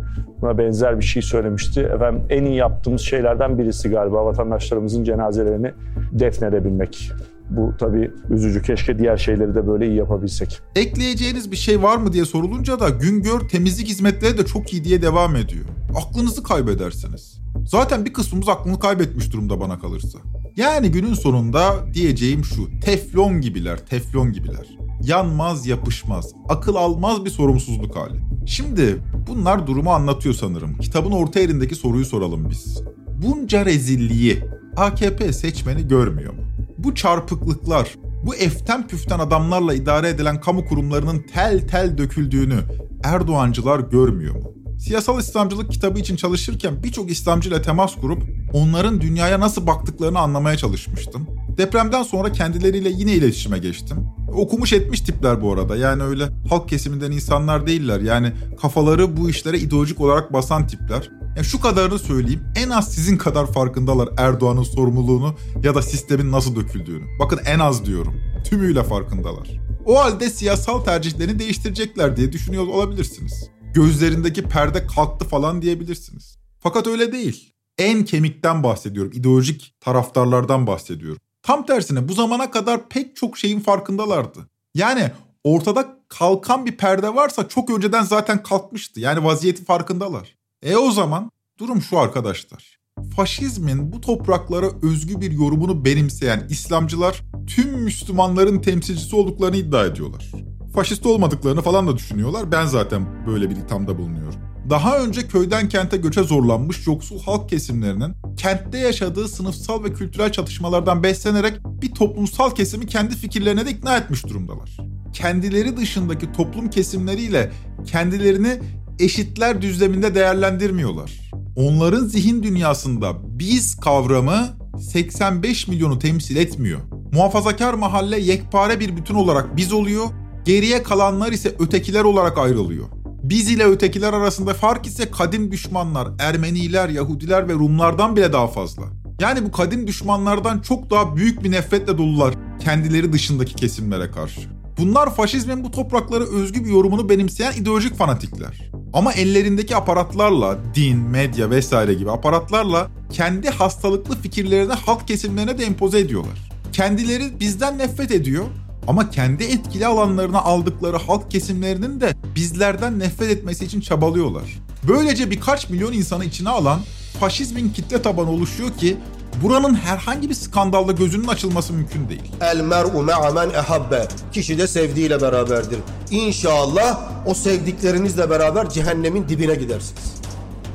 buna 0.43 0.59
benzer 0.59 0.99
bir 0.99 1.05
şey 1.05 1.23
söylemişti. 1.23 1.81
Efendim 1.81 2.23
en 2.31 2.45
iyi 2.45 2.57
yaptığımız 2.57 3.01
şeylerden 3.01 3.59
birisi 3.59 3.89
galiba 3.91 4.25
vatandaşlarımızın 4.25 5.05
cenazelerini 5.05 5.73
defnedebilmek. 6.13 7.13
Bu 7.51 7.75
tabii 7.79 8.11
üzücü. 8.31 8.63
Keşke 8.63 8.99
diğer 8.99 9.17
şeyleri 9.17 9.55
de 9.55 9.67
böyle 9.67 9.87
iyi 9.89 9.97
yapabilsek. 9.97 10.61
Ekleyeceğiniz 10.77 11.51
bir 11.51 11.57
şey 11.57 11.83
var 11.83 11.97
mı 11.97 12.13
diye 12.13 12.25
sorulunca 12.25 12.81
da 12.81 12.89
Güngör 12.89 13.41
temizlik 13.41 13.89
hizmetleri 13.89 14.39
de 14.39 14.47
çok 14.47 14.73
iyi 14.73 14.85
diye 14.85 15.03
devam 15.03 15.37
ediyor. 15.37 15.65
Aklınızı 15.97 16.43
kaybedersiniz. 16.43 17.39
Zaten 17.67 18.05
bir 18.05 18.13
kısmımız 18.13 18.49
aklını 18.49 18.79
kaybetmiş 18.79 19.33
durumda 19.33 19.61
bana 19.61 19.79
kalırsa. 19.79 20.19
Yani 20.57 20.91
günün 20.91 21.15
sonunda 21.15 21.75
diyeceğim 21.95 22.45
şu. 22.45 22.81
Teflon 22.81 23.41
gibiler, 23.41 23.79
teflon 23.87 24.33
gibiler. 24.33 24.79
Yanmaz, 25.03 25.67
yapışmaz, 25.67 26.33
akıl 26.49 26.75
almaz 26.75 27.25
bir 27.25 27.31
sorumsuzluk 27.31 27.97
hali. 27.97 28.21
Şimdi 28.47 28.97
bunlar 29.29 29.67
durumu 29.67 29.91
anlatıyor 29.91 30.35
sanırım. 30.35 30.79
Kitabın 30.79 31.11
orta 31.13 31.41
yerindeki 31.41 31.75
soruyu 31.75 32.05
soralım 32.05 32.51
biz. 32.51 32.83
Bunca 33.27 33.65
rezilliği 33.65 34.45
AKP 34.77 35.33
seçmeni 35.33 35.89
görmüyor 35.89 36.33
mu? 36.33 36.41
Bu 36.85 36.95
çarpıklıklar, 36.95 37.95
bu 38.27 38.35
eften 38.35 38.89
püften 38.89 39.19
adamlarla 39.19 39.75
idare 39.75 40.09
edilen 40.09 40.41
kamu 40.41 40.65
kurumlarının 40.65 41.25
tel 41.35 41.69
tel 41.69 41.99
döküldüğünü 41.99 42.61
Erdoğancılar 43.05 43.81
görmüyor 43.81 44.35
mu? 44.35 44.53
Siyasal 44.79 45.21
İslamcılık 45.21 45.73
kitabı 45.73 45.99
için 45.99 46.17
çalışırken 46.17 46.83
birçok 46.83 47.11
İslamcı 47.11 47.49
ile 47.49 47.63
temas 47.63 47.97
kurup 47.97 48.23
onların 48.53 49.01
dünyaya 49.01 49.41
nasıl 49.41 49.67
baktıklarını 49.67 50.19
anlamaya 50.19 50.57
çalışmıştım. 50.57 51.27
Depremden 51.57 52.03
sonra 52.03 52.33
kendileriyle 52.33 52.89
yine 52.89 53.13
iletişime 53.13 53.59
geçtim. 53.59 54.07
Okumuş 54.35 54.73
etmiş 54.73 55.01
tipler 55.01 55.43
bu 55.43 55.53
arada. 55.53 55.77
Yani 55.77 56.03
öyle 56.03 56.25
halk 56.51 56.69
kesiminden 56.69 57.11
insanlar 57.11 57.67
değiller. 57.67 58.01
Yani 58.01 58.33
kafaları 58.61 59.17
bu 59.17 59.31
işlere 59.31 59.59
ideolojik 59.59 60.01
olarak 60.01 60.33
basan 60.33 60.67
tipler. 60.67 61.11
Ya 61.37 61.45
şu 61.45 61.61
kadarını 61.61 61.99
söyleyeyim. 61.99 62.45
En 62.57 62.71
az 62.71 62.95
sizin 62.95 63.17
kadar 63.17 63.53
farkındalar 63.53 64.09
Erdoğan'ın 64.17 64.63
sorumluluğunu 64.63 65.35
ya 65.63 65.75
da 65.75 65.83
sistemin 65.83 66.33
nasıl 66.33 66.57
döküldüğünü. 66.57 67.05
Bakın 67.19 67.41
en 67.47 67.59
az 67.59 67.85
diyorum. 67.85 68.21
Tümüyle 68.45 68.83
farkındalar. 68.83 69.49
O 69.87 69.99
halde 69.99 70.31
siyasal 70.31 70.81
tercihlerini 70.81 71.39
değiştirecekler 71.39 72.17
diye 72.17 72.33
düşünüyor 72.33 72.67
olabilirsiniz. 72.67 73.51
Gözlerindeki 73.75 74.43
perde 74.43 74.87
kalktı 74.87 75.29
falan 75.29 75.63
diyebilirsiniz. 75.63 76.39
Fakat 76.61 76.87
öyle 76.87 77.13
değil. 77.13 77.53
En 77.79 78.05
kemikten 78.05 78.63
bahsediyorum. 78.63 79.13
ideolojik 79.15 79.75
taraftarlardan 79.81 80.67
bahsediyorum. 80.67 81.21
Tam 81.43 81.67
tersine 81.67 82.09
bu 82.09 82.13
zamana 82.13 82.51
kadar 82.51 82.89
pek 82.89 83.17
çok 83.17 83.39
şeyin 83.39 83.61
farkındalardı. 83.61 84.39
Yani 84.75 85.11
ortada 85.45 85.99
kalkan 86.09 86.67
bir 86.67 86.77
perde 86.77 87.15
varsa 87.15 87.49
çok 87.49 87.71
önceden 87.71 88.03
zaten 88.03 88.43
kalkmıştı. 88.43 89.01
Yani 89.01 89.25
vaziyeti 89.25 89.65
farkındalar. 89.65 90.35
E 90.65 90.77
o 90.77 90.91
zaman 90.91 91.31
durum 91.59 91.83
şu 91.83 91.99
arkadaşlar. 91.99 92.79
Faşizmin 93.17 93.93
bu 93.93 94.01
topraklara 94.01 94.67
özgü 94.83 95.21
bir 95.21 95.31
yorumunu 95.31 95.85
benimseyen 95.85 96.47
İslamcılar 96.51 97.23
tüm 97.47 97.79
Müslümanların 97.79 98.59
temsilcisi 98.59 99.17
olduklarını 99.17 99.57
iddia 99.57 99.85
ediyorlar. 99.85 100.31
Faşist 100.75 101.07
olmadıklarını 101.07 101.63
falan 101.63 101.87
da 101.87 101.97
düşünüyorlar. 101.97 102.53
Ben 102.53 102.67
zaten 102.67 103.27
böyle 103.27 103.51
bir 103.51 103.57
ithamda 103.57 103.99
bulunuyorum. 103.99 104.41
Daha 104.71 104.99
önce 104.99 105.29
köyden 105.29 105.69
kente 105.69 105.97
göçe 105.97 106.23
zorlanmış 106.23 106.87
yoksul 106.87 107.21
halk 107.21 107.49
kesimlerinin 107.49 108.15
kentte 108.37 108.79
yaşadığı 108.79 109.29
sınıfsal 109.29 109.85
ve 109.85 109.93
kültürel 109.93 110.33
çatışmalardan 110.33 111.03
beslenerek 111.03 111.55
bir 111.65 111.91
toplumsal 111.91 112.51
kesimi 112.51 112.87
kendi 112.87 113.17
fikirlerine 113.17 113.67
de 113.67 113.71
ikna 113.71 113.97
etmiş 113.97 114.27
durumdalar. 114.27 114.77
Kendileri 115.13 115.77
dışındaki 115.77 116.33
toplum 116.33 116.71
kesimleriyle 116.71 117.53
kendilerini 117.87 118.61
eşitler 118.99 119.63
düzleminde 119.63 120.15
değerlendirmiyorlar. 120.15 121.31
Onların 121.57 122.07
zihin 122.07 122.43
dünyasında 122.43 123.39
biz 123.39 123.77
kavramı 123.77 124.49
85 124.93 125.69
milyonu 125.69 125.99
temsil 125.99 126.37
etmiyor. 126.37 126.81
Muhafazakar 127.13 127.75
mahalle 127.75 128.21
yekpare 128.21 128.81
bir 128.81 128.97
bütün 128.97 129.15
olarak 129.15 129.57
biz 129.57 129.73
oluyor, 129.73 130.07
geriye 130.45 130.83
kalanlar 130.83 131.33
ise 131.33 131.55
ötekiler 131.59 132.05
olarak 132.05 132.39
ayrılıyor. 132.39 132.87
Biz 133.23 133.51
ile 133.51 133.65
ötekiler 133.65 134.13
arasında 134.13 134.55
fark 134.55 134.87
ise 134.87 135.11
kadim 135.11 135.53
düşmanlar, 135.53 136.09
Ermeniler, 136.19 136.89
Yahudiler 136.89 137.49
ve 137.49 137.53
Rumlardan 137.53 138.17
bile 138.17 138.33
daha 138.33 138.47
fazla. 138.47 138.83
Yani 139.21 139.47
bu 139.47 139.53
kadim 139.53 139.87
düşmanlardan 139.87 140.61
çok 140.61 140.91
daha 140.91 141.17
büyük 141.17 141.45
bir 141.45 141.51
nefretle 141.51 141.99
dolular 141.99 142.35
kendileri 142.61 143.13
dışındaki 143.13 143.55
kesimlere 143.55 144.11
karşı. 144.11 144.54
Bunlar 144.79 145.15
faşizmin 145.15 145.65
bu 145.65 145.71
topraklara 145.71 146.25
özgü 146.25 146.65
bir 146.65 146.71
yorumunu 146.71 147.09
benimseyen 147.09 147.53
ideolojik 147.53 147.97
fanatikler. 147.97 148.71
Ama 148.93 149.13
ellerindeki 149.13 149.77
aparatlarla, 149.77 150.59
din, 150.75 150.99
medya 150.99 151.51
vesaire 151.51 151.95
gibi 151.95 152.11
aparatlarla 152.11 152.91
kendi 153.13 153.51
hastalıklı 153.51 154.17
fikirlerini 154.17 154.73
halk 154.73 155.09
kesimlerine 155.09 155.59
de 155.59 155.65
empoze 155.65 155.99
ediyorlar. 155.99 156.51
Kendileri 156.73 157.41
bizden 157.41 157.79
nefret 157.79 158.11
ediyor 158.11 158.45
ama 158.87 159.11
kendi 159.11 159.45
etkili 159.45 159.87
alanlarına 159.87 160.43
aldıkları 160.43 160.97
halk 160.97 161.31
kesimlerinin 161.31 162.01
de 162.01 162.15
bizlerden 162.35 162.99
nefret 162.99 163.31
etmesi 163.31 163.65
için 163.65 163.81
çabalıyorlar. 163.81 164.59
Böylece 164.89 165.31
birkaç 165.31 165.71
milyon 165.71 165.93
insanı 165.93 166.25
içine 166.25 166.49
alan 166.49 166.81
faşizmin 167.21 167.71
kitle 167.71 168.03
tabanı 168.03 168.31
oluşuyor 168.31 168.71
ki 168.79 168.97
buranın 169.43 169.75
herhangi 169.75 170.31
bir 170.31 170.35
skandalda 170.35 170.93
gözünün 170.93 171.27
açılması 171.27 171.73
mümkün 171.73 172.09
değil. 172.09 172.33
El 172.41 172.61
mer'u 172.61 173.03
me'a 173.03 173.45
ehabbe. 173.45 174.09
Kişi 174.33 174.59
de 174.59 174.67
sevdiğiyle 174.67 175.23
beraberdir. 175.23 175.79
İnşallah 176.11 177.01
o 177.27 177.35
sevdiklerinizle 177.35 178.31
beraber 178.31 178.71
cehennemin 178.71 179.29
dibine 179.29 179.55
gidersiniz. 179.55 180.15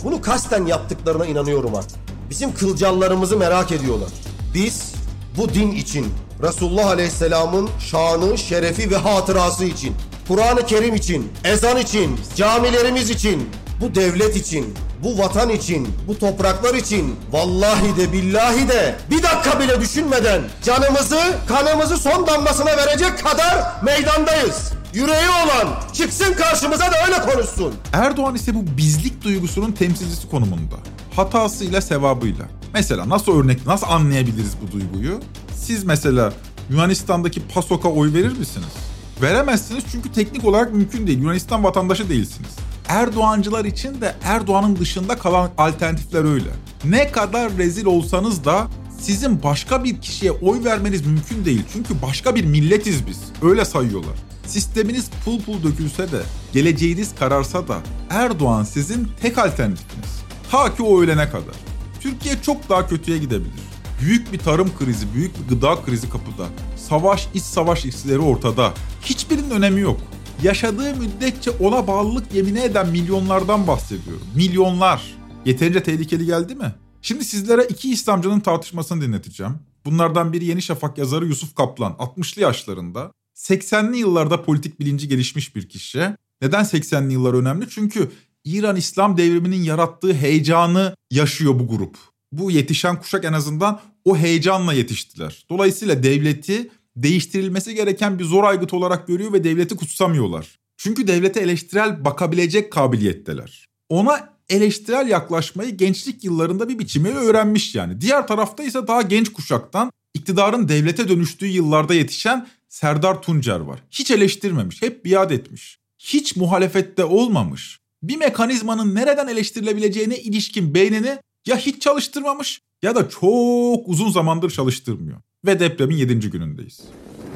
Bunu 0.03 0.21
kasten 0.21 0.65
yaptıklarına 0.65 1.25
inanıyorum 1.25 1.75
artık. 1.75 1.97
Bizim 2.29 2.53
kılcallarımızı 2.53 3.37
merak 3.37 3.71
ediyorlar. 3.71 4.09
Biz 4.53 4.93
bu 5.37 5.53
din 5.53 5.71
için, 5.71 6.07
Resulullah 6.41 6.87
Aleyhisselam'ın 6.87 7.69
şanı, 7.79 8.37
şerefi 8.37 8.91
ve 8.91 8.97
hatırası 8.97 9.65
için, 9.65 9.95
Kur'an-ı 10.27 10.65
Kerim 10.65 10.95
için, 10.95 11.31
ezan 11.43 11.77
için, 11.77 12.19
camilerimiz 12.35 13.09
için, 13.09 13.49
bu 13.81 13.95
devlet 13.95 14.35
için, 14.35 14.73
bu 15.03 15.17
vatan 15.17 15.49
için, 15.49 15.87
bu 16.07 16.19
topraklar 16.19 16.73
için 16.73 17.15
vallahi 17.31 17.97
de 17.97 18.13
billahi 18.13 18.69
de 18.69 18.95
bir 19.09 19.23
dakika 19.23 19.59
bile 19.59 19.81
düşünmeden 19.81 20.41
canımızı, 20.63 21.21
kanımızı 21.47 21.97
son 21.97 22.27
damlasına 22.27 22.77
verecek 22.77 23.23
kadar 23.23 23.83
meydandayız. 23.83 24.71
Yüreği 24.93 25.29
olan 25.29 25.73
çıksın 25.93 26.33
karşımıza 26.33 26.91
da 26.91 26.95
öyle 27.07 27.31
konuşsun. 27.31 27.73
Erdoğan 27.93 28.35
ise 28.35 28.55
bu 28.55 28.77
bizlik 28.77 29.23
duygusunun 29.23 29.71
temsilcisi 29.71 30.29
konumunda. 30.29 30.75
Hatasıyla 31.15 31.81
sevabıyla. 31.81 32.45
Mesela 32.73 33.09
nasıl 33.09 33.39
örnek, 33.39 33.65
nasıl 33.67 33.87
anlayabiliriz 33.87 34.53
bu 34.61 34.71
duyguyu? 34.71 35.19
Siz 35.55 35.83
mesela 35.83 36.33
Yunanistan'daki 36.69 37.47
PASOK'a 37.47 37.89
oy 37.89 38.13
verir 38.13 38.37
misiniz? 38.37 38.73
Veremezsiniz 39.21 39.83
çünkü 39.91 40.11
teknik 40.11 40.45
olarak 40.45 40.73
mümkün 40.73 41.07
değil. 41.07 41.19
Yunanistan 41.19 41.63
vatandaşı 41.63 42.09
değilsiniz. 42.09 42.49
Erdoğancılar 42.89 43.65
için 43.65 44.01
de 44.01 44.15
Erdoğan'ın 44.23 44.75
dışında 44.75 45.17
kalan 45.17 45.51
alternatifler 45.57 46.23
öyle. 46.23 46.49
Ne 46.85 47.11
kadar 47.11 47.57
rezil 47.57 47.85
olsanız 47.85 48.45
da 48.45 48.67
sizin 48.99 49.43
başka 49.43 49.83
bir 49.83 50.01
kişiye 50.01 50.31
oy 50.31 50.63
vermeniz 50.63 51.05
mümkün 51.05 51.45
değil. 51.45 51.63
Çünkü 51.73 52.01
başka 52.01 52.35
bir 52.35 52.45
milletiz 52.45 53.07
biz. 53.07 53.19
Öyle 53.41 53.65
sayıyorlar. 53.65 54.15
Sisteminiz 54.45 55.09
pul 55.25 55.41
pul 55.41 55.63
dökülse 55.63 56.11
de, 56.11 56.21
geleceğiniz 56.53 57.15
kararsa 57.19 57.67
da 57.67 57.77
Erdoğan 58.09 58.63
sizin 58.63 59.07
tek 59.21 59.37
alternatifiniz. 59.37 60.21
Ta 60.51 60.75
ki 60.75 60.83
o 60.83 61.01
ölene 61.01 61.29
kadar. 61.29 61.55
Türkiye 61.99 62.41
çok 62.41 62.69
daha 62.69 62.87
kötüye 62.87 63.17
gidebilir. 63.17 63.69
Büyük 64.01 64.33
bir 64.33 64.39
tarım 64.39 64.71
krizi, 64.79 65.13
büyük 65.13 65.31
bir 65.39 65.55
gıda 65.55 65.81
krizi 65.85 66.09
kapıda. 66.09 66.45
Savaş, 66.89 67.27
iç 67.33 67.43
savaş 67.43 67.85
hisleri 67.85 68.19
ortada. 68.19 68.73
Hiçbirinin 69.01 69.49
önemi 69.49 69.81
yok. 69.81 69.99
Yaşadığı 70.43 70.95
müddetçe 70.95 71.51
ona 71.51 71.87
bağlılık 71.87 72.33
yemini 72.33 72.59
eden 72.59 72.89
milyonlardan 72.89 73.67
bahsediyorum. 73.67 74.27
Milyonlar. 74.35 75.17
Yeterince 75.45 75.83
tehlikeli 75.83 76.25
geldi 76.25 76.55
mi? 76.55 76.75
Şimdi 77.01 77.23
sizlere 77.25 77.63
iki 77.63 77.91
İslamcının 77.91 78.39
tartışmasını 78.39 79.01
dinleteceğim. 79.01 79.53
Bunlardan 79.85 80.33
biri 80.33 80.45
Yeni 80.45 80.61
Şafak 80.61 80.97
yazarı 80.97 81.25
Yusuf 81.25 81.55
Kaplan, 81.55 81.91
60'lı 81.91 82.41
yaşlarında. 82.41 83.11
80'li 83.35 83.97
yıllarda 83.97 84.43
politik 84.43 84.79
bilinci 84.79 85.07
gelişmiş 85.07 85.55
bir 85.55 85.69
kişi. 85.69 86.15
Neden 86.41 86.63
80'li 86.63 87.13
yıllar 87.13 87.33
önemli? 87.33 87.69
Çünkü 87.69 88.11
İran 88.45 88.75
İslam 88.75 89.17
devriminin 89.17 89.63
yarattığı 89.63 90.13
heyecanı 90.13 90.95
yaşıyor 91.11 91.59
bu 91.59 91.67
grup. 91.67 91.97
Bu 92.31 92.51
yetişen 92.51 92.99
kuşak 92.99 93.25
en 93.25 93.33
azından 93.33 93.79
o 94.05 94.17
heyecanla 94.17 94.73
yetiştiler. 94.73 95.45
Dolayısıyla 95.49 96.03
devleti 96.03 96.69
değiştirilmesi 97.03 97.75
gereken 97.75 98.19
bir 98.19 98.23
zor 98.23 98.43
aygıt 98.43 98.73
olarak 98.73 99.07
görüyor 99.07 99.33
ve 99.33 99.43
devleti 99.43 99.75
kutsamıyorlar. 99.75 100.59
Çünkü 100.77 101.07
devlete 101.07 101.39
eleştirel 101.39 102.05
bakabilecek 102.05 102.71
kabiliyetteler. 102.71 103.65
Ona 103.89 104.29
eleştirel 104.49 105.07
yaklaşmayı 105.07 105.77
gençlik 105.77 106.23
yıllarında 106.23 106.69
bir 106.69 106.79
biçimiyle 106.79 107.15
öğrenmiş 107.15 107.75
yani. 107.75 108.01
Diğer 108.01 108.27
tarafta 108.27 108.63
ise 108.63 108.87
daha 108.87 109.01
genç 109.01 109.33
kuşaktan 109.33 109.91
iktidarın 110.13 110.67
devlete 110.67 111.07
dönüştüğü 111.07 111.47
yıllarda 111.47 111.93
yetişen 111.93 112.47
Serdar 112.69 113.21
Tuncer 113.21 113.59
var. 113.59 113.83
Hiç 113.91 114.11
eleştirmemiş, 114.11 114.81
hep 114.81 115.05
biat 115.05 115.31
etmiş. 115.31 115.79
Hiç 115.99 116.35
muhalefette 116.35 117.05
olmamış. 117.05 117.79
Bir 118.03 118.17
mekanizmanın 118.17 118.95
nereden 118.95 119.27
eleştirilebileceğine 119.27 120.17
ilişkin 120.17 120.73
beynini 120.73 121.17
ya 121.47 121.57
hiç 121.57 121.81
çalıştırmamış 121.81 122.61
ya 122.83 122.95
da 122.95 123.09
çok 123.09 123.87
uzun 123.89 124.11
zamandır 124.11 124.49
çalıştırmıyor. 124.49 125.21
Ve 125.45 125.59
depremin 125.59 125.95
7. 125.95 126.29
günündeyiz. 126.29 126.79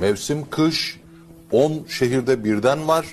Mevsim 0.02 0.50
kış, 0.50 1.00
10 1.52 1.86
şehirde 1.88 2.44
birden 2.44 2.88
var. 2.88 3.06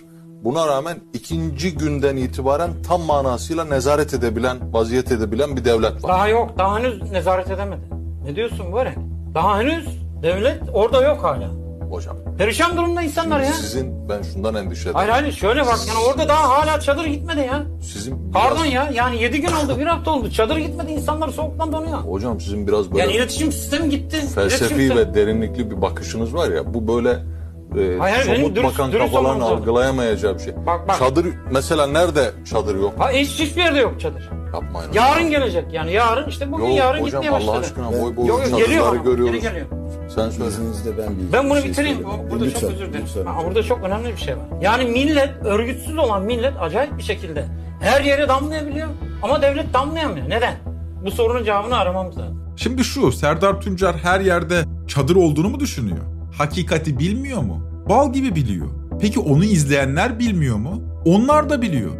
Buna 0.45 0.67
rağmen 0.67 0.99
ikinci 1.13 1.75
günden 1.75 2.17
itibaren 2.17 2.71
tam 2.89 3.03
manasıyla 3.03 3.65
nezaret 3.65 4.15
edebilen, 4.15 4.73
vaziyet 4.73 5.13
edebilen 5.13 5.57
bir 5.57 5.65
devlet 5.65 6.05
var. 6.05 6.11
Daha 6.13 6.29
yok. 6.29 6.59
Daha 6.59 6.79
henüz 6.79 7.03
nezaret 7.11 7.51
edemedi. 7.51 7.81
Ne 8.25 8.37
diyorsun 8.37 8.73
böyle? 8.73 8.95
Daha 9.35 9.59
henüz 9.59 9.87
devlet 10.23 10.63
orada 10.73 11.03
yok 11.03 11.25
hala. 11.25 11.51
Hocam. 11.91 12.17
Perişan 12.39 12.77
durumda 12.77 13.03
insanlar 13.03 13.41
ya. 13.41 13.53
Sizin 13.53 14.09
ben 14.09 14.23
şundan 14.23 14.55
endişe. 14.55 14.91
Hayır 14.93 15.09
hayır 15.11 15.33
şöyle 15.33 15.61
bak 15.67 15.79
yani 15.89 15.99
orada 16.09 16.29
daha 16.29 16.49
hala 16.49 16.81
çadır 16.81 17.05
gitmedi 17.05 17.41
ya. 17.41 17.63
Sizin 17.83 18.33
Pardon 18.33 18.65
ya 18.65 18.91
yani 18.95 19.23
7 19.23 19.41
gün 19.41 19.53
oldu 19.53 19.79
bir 19.79 19.87
hafta 19.87 20.11
oldu 20.11 20.31
çadır 20.31 20.57
gitmedi 20.57 20.93
insanlar 20.93 21.29
soğuktan 21.29 21.73
donuyor. 21.73 21.99
Hocam 21.99 22.41
sizin 22.41 22.67
biraz 22.67 22.91
böyle 22.93 23.03
Yani 23.03 23.13
iletişim 23.13 23.53
sistemi 23.53 23.91
gitti. 23.91 24.17
İletişim 24.17 24.35
felsefi 24.35 24.75
sistemi- 24.75 24.97
ve 24.97 25.15
derinlikli 25.15 25.71
bir 25.71 25.83
bakışınız 25.83 26.35
var 26.35 26.51
ya 26.51 26.75
bu 26.75 26.89
böyle 26.89 27.11
e, 27.79 27.99
Hayır, 27.99 28.25
somut 28.37 28.57
dürüst- 28.57 28.65
bakan 28.65 28.93
dürüst 28.93 29.13
kafaların 29.13 29.41
algılayamayacağı 29.41 30.35
bir 30.35 30.39
şey. 30.43 30.55
Bak, 30.67 30.89
bak. 30.89 30.99
Çadır 30.99 31.27
mesela 31.51 31.87
nerede 31.87 32.31
çadır 32.51 32.75
yok? 32.77 32.93
Ha, 32.99 33.11
hiç, 33.11 33.29
hiçbir 33.41 33.63
yerde 33.63 33.79
yok 33.79 34.01
çadır. 34.01 34.31
Yapmayın. 34.55 34.93
Yarın 34.93 35.31
gelecek 35.31 35.65
yani 35.73 35.93
yarın 35.93 36.29
işte 36.29 36.53
bugün 36.53 36.65
Yok 36.65 36.77
yarın 36.77 37.03
hocam, 37.03 37.23
gitmeye 37.23 37.37
başladı. 37.37 37.51
Allah 37.53 37.61
aşkına 37.61 37.93
boy 37.93 38.17
boy 38.17 38.27
Yok, 38.27 38.41
yok, 38.51 38.61
çadırları 38.61 38.97
görüyoruz. 38.97 39.33
geri 39.33 39.43
geliyor. 39.43 39.67
Sen 40.15 40.31
söyle. 40.31 40.51
ben 40.99 41.19
bir 41.19 41.33
Ben 41.33 41.51
bunu 41.51 41.61
şey 41.61 41.71
bitireyim. 41.71 41.97
söyleyeyim. 41.99 42.31
Burada 42.31 42.45
Lütfen, 42.45 42.61
çok 42.61 42.71
özür 42.71 42.87
dilerim. 42.87 43.05
lütfen. 43.07 43.27
Ha, 43.27 43.41
burada 43.47 43.63
çok 43.63 43.85
önemli 43.85 44.13
bir 44.13 44.17
şey 44.17 44.37
var. 44.37 44.45
Yani 44.63 44.85
millet, 44.85 45.31
örgütsüz 45.45 45.99
olan 45.99 46.23
millet 46.23 46.53
acayip 46.61 46.99
bir 46.99 47.03
şekilde 47.03 47.47
her 47.81 48.01
yere 48.05 48.29
damlayabiliyor 48.29 48.89
ama 49.23 49.43
devlet 49.43 49.75
damlayamıyor. 49.75 50.29
Neden? 50.31 50.55
Bu 51.05 51.11
sorunun 51.11 51.45
cevabını 51.45 51.77
aramamız 51.77 52.19
lazım. 52.19 52.55
Şimdi 52.57 52.85
şu 52.85 53.13
Serdar 53.13 53.61
Tuncer 53.61 53.95
her 53.95 54.21
yerde 54.21 54.65
çadır 54.89 55.17
olduğunu 55.17 55.49
mu 55.49 55.61
düşünüyor? 55.61 55.99
Hakikati 56.39 56.99
bilmiyor 56.99 57.43
mu? 57.43 57.85
Bal 57.89 58.13
gibi 58.13 58.35
biliyor. 58.35 58.67
Peki 59.01 59.21
onu 59.21 59.45
izleyenler 59.45 60.19
bilmiyor 60.19 60.57
mu? 60.57 60.83
Onlar 61.05 61.51
da 61.51 61.63
biliyor. 61.63 61.91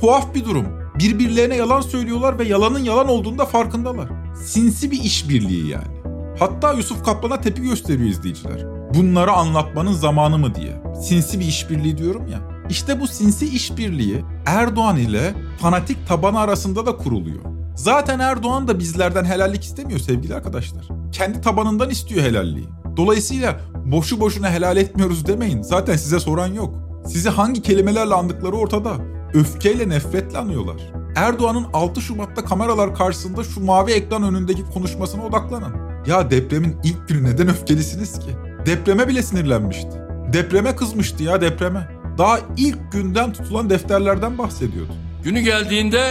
Tuhaf 0.00 0.34
bir 0.34 0.44
durum. 0.44 0.66
Birbirlerine 0.98 1.56
yalan 1.56 1.80
söylüyorlar 1.80 2.38
ve 2.38 2.44
yalanın 2.44 2.78
yalan 2.78 3.08
olduğunu 3.08 3.38
da 3.38 3.44
farkındalar. 3.46 4.08
Sinsi 4.44 4.90
bir 4.90 5.00
işbirliği 5.00 5.68
yani. 5.70 5.93
Hatta 6.38 6.72
Yusuf 6.72 7.04
Kaplan'a 7.04 7.40
tepki 7.40 7.62
gösteriyor 7.62 8.08
izleyiciler. 8.08 8.66
Bunları 8.94 9.32
anlatmanın 9.32 9.92
zamanı 9.92 10.38
mı 10.38 10.54
diye. 10.54 10.82
Sinsi 11.02 11.40
bir 11.40 11.44
işbirliği 11.44 11.98
diyorum 11.98 12.28
ya. 12.28 12.40
İşte 12.70 13.00
bu 13.00 13.06
sinsi 13.06 13.46
işbirliği 13.46 14.24
Erdoğan 14.46 14.96
ile 14.96 15.34
fanatik 15.60 16.08
tabanı 16.08 16.40
arasında 16.40 16.86
da 16.86 16.96
kuruluyor. 16.96 17.40
Zaten 17.76 18.18
Erdoğan 18.18 18.68
da 18.68 18.78
bizlerden 18.78 19.24
helallik 19.24 19.64
istemiyor 19.64 20.00
sevgili 20.00 20.34
arkadaşlar. 20.34 20.88
Kendi 21.12 21.40
tabanından 21.40 21.90
istiyor 21.90 22.22
helalliği. 22.22 22.68
Dolayısıyla 22.96 23.60
boşu 23.84 24.20
boşuna 24.20 24.50
helal 24.50 24.76
etmiyoruz 24.76 25.26
demeyin. 25.26 25.62
Zaten 25.62 25.96
size 25.96 26.20
soran 26.20 26.52
yok. 26.52 26.74
Sizi 27.06 27.28
hangi 27.28 27.62
kelimelerle 27.62 28.14
andıkları 28.14 28.56
ortada. 28.56 28.92
Öfkeyle 29.34 29.88
nefretle 29.88 30.38
anıyorlar. 30.38 30.76
Erdoğan'ın 31.16 31.66
6 31.72 32.00
Şubat'ta 32.00 32.44
kameralar 32.44 32.94
karşısında 32.94 33.44
şu 33.44 33.64
mavi 33.64 33.92
ekran 33.92 34.22
önündeki 34.22 34.62
konuşmasına 34.74 35.24
odaklanın. 35.26 35.83
Ya 36.06 36.30
depremin 36.30 36.76
ilk 36.84 37.08
günü 37.08 37.24
neden 37.24 37.48
öfkelisiniz 37.48 38.12
ki? 38.18 38.30
Depreme 38.66 39.08
bile 39.08 39.22
sinirlenmişti. 39.22 39.90
Depreme 40.32 40.76
kızmıştı 40.76 41.22
ya 41.22 41.40
depreme. 41.40 41.88
Daha 42.18 42.38
ilk 42.56 42.92
günden 42.92 43.32
tutulan 43.32 43.70
defterlerden 43.70 44.38
bahsediyordu. 44.38 44.92
Günü 45.24 45.40
geldiğinde 45.40 46.04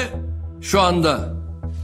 şu 0.62 0.82
anda 0.82 1.34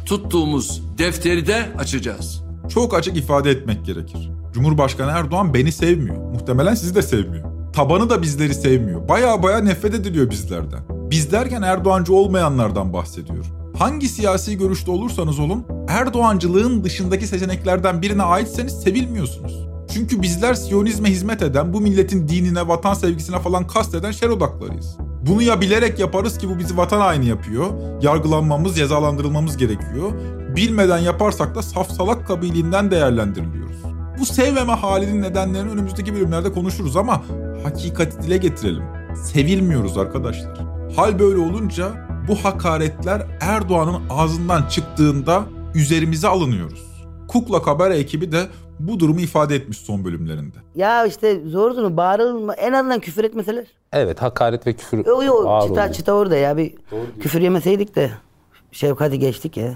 tuttuğumuz 0.06 0.84
defteri 0.98 1.48
de 1.48 1.66
açacağız. 1.78 2.44
Çok 2.74 2.94
açık 2.98 3.18
ifade 3.18 3.52
etmek 3.52 3.86
gerekir. 3.86 4.30
Cumhurbaşkanı 4.54 5.12
Erdoğan 5.12 5.54
beni 5.54 5.72
sevmiyor. 5.72 6.18
Muhtemelen 6.18 6.76
sizi 6.76 6.96
de 6.96 7.02
sevmiyor. 7.02 7.46
Tabanı 7.74 8.10
da 8.10 8.22
bizleri 8.22 8.54
sevmiyor. 8.54 9.08
Baya 9.10 9.44
baya 9.44 9.60
nefret 9.60 9.94
ediliyor 9.94 10.30
bizlerden. 10.30 10.80
Biz 10.90 11.32
derken 11.32 11.62
Erdoğancı 11.62 12.14
olmayanlardan 12.14 12.94
bahsediyorum. 12.94 13.59
Hangi 13.80 14.10
siyasi 14.10 14.58
görüşte 14.58 14.92
olursanız 14.92 15.40
olun 15.40 15.66
Erdoğancılığın 15.88 16.84
dışındaki 16.84 17.28
seçeneklerden 17.28 18.02
birine 18.02 18.24
aitseniz 18.24 18.82
sevilmiyorsunuz. 18.82 19.68
Çünkü 19.94 20.22
bizler 20.22 20.54
Siyonizme 20.54 21.10
hizmet 21.10 21.42
eden, 21.42 21.74
bu 21.74 21.82
milletin 21.82 22.28
dinine, 22.28 22.68
vatan 22.68 22.94
sevgisine 22.94 23.40
falan 23.40 23.68
kasteden 23.68 24.12
şer 24.12 24.30
odaklarıyız. 24.30 24.98
Bunu 25.28 25.42
ya 25.42 25.62
bilerek 25.62 26.00
yaparız 26.00 26.38
ki 26.38 26.50
bu 26.50 26.60
bizi 26.60 26.78
vatan 26.78 27.00
haini 27.00 27.28
yapıyor, 27.28 27.66
yargılanmamız, 28.02 28.76
cezalandırılmamız 28.76 29.58
gerekiyor. 29.58 30.12
Bilmeden 30.56 30.98
yaparsak 30.98 31.56
da 31.56 31.62
saf 31.62 31.92
salak 31.92 32.28
kabiliğinden 32.28 32.92
değerlendiriliyoruz. 32.92 33.78
Bu 34.20 34.26
sevmeme 34.26 34.74
halinin 34.74 35.22
nedenlerini 35.22 35.72
önümüzdeki 35.72 36.16
bölümlerde 36.16 36.52
konuşuruz 36.52 36.98
ama 36.98 37.24
hakikati 37.64 38.24
dile 38.24 38.38
getirelim. 38.38 38.84
Sevilmiyoruz 39.24 39.98
arkadaşlar. 39.98 40.58
Hal 40.96 41.20
böyle 41.20 41.40
olunca 41.40 42.09
bu 42.30 42.36
hakaretler 42.36 43.22
Erdoğan'ın 43.42 44.02
ağzından 44.10 44.64
çıktığında 44.70 45.44
üzerimize 45.76 46.28
alınıyoruz. 46.28 46.86
Kukla 47.28 47.62
Kabare 47.62 47.98
ekibi 47.98 48.32
de 48.32 48.42
bu 48.80 49.00
durumu 49.00 49.20
ifade 49.20 49.56
etmiş 49.56 49.78
son 49.78 50.06
bölümlerinde. 50.06 50.56
Ya 50.76 51.06
işte 51.06 51.42
zor 51.46 51.76
durum 51.76 51.98
bağırılma 51.98 52.54
en 52.54 52.74
azından 52.74 53.00
küfür 53.00 53.24
etmeseler. 53.24 53.66
Evet 53.94 54.22
hakaret 54.22 54.68
ve 54.68 54.74
küfür 54.74 54.98
Yok 55.06 55.24
yok 55.26 55.46
ağır 55.48 55.62
çıta, 55.62 55.74
oluyor. 55.74 55.92
çıta 55.94 56.14
orada 56.14 56.36
ya 56.38 56.58
bir 56.58 56.74
küfür 57.22 57.42
yemeseydik 57.42 57.96
de 57.96 58.12
şefkati 58.72 59.20
geçtik 59.20 59.58
ya. 59.58 59.74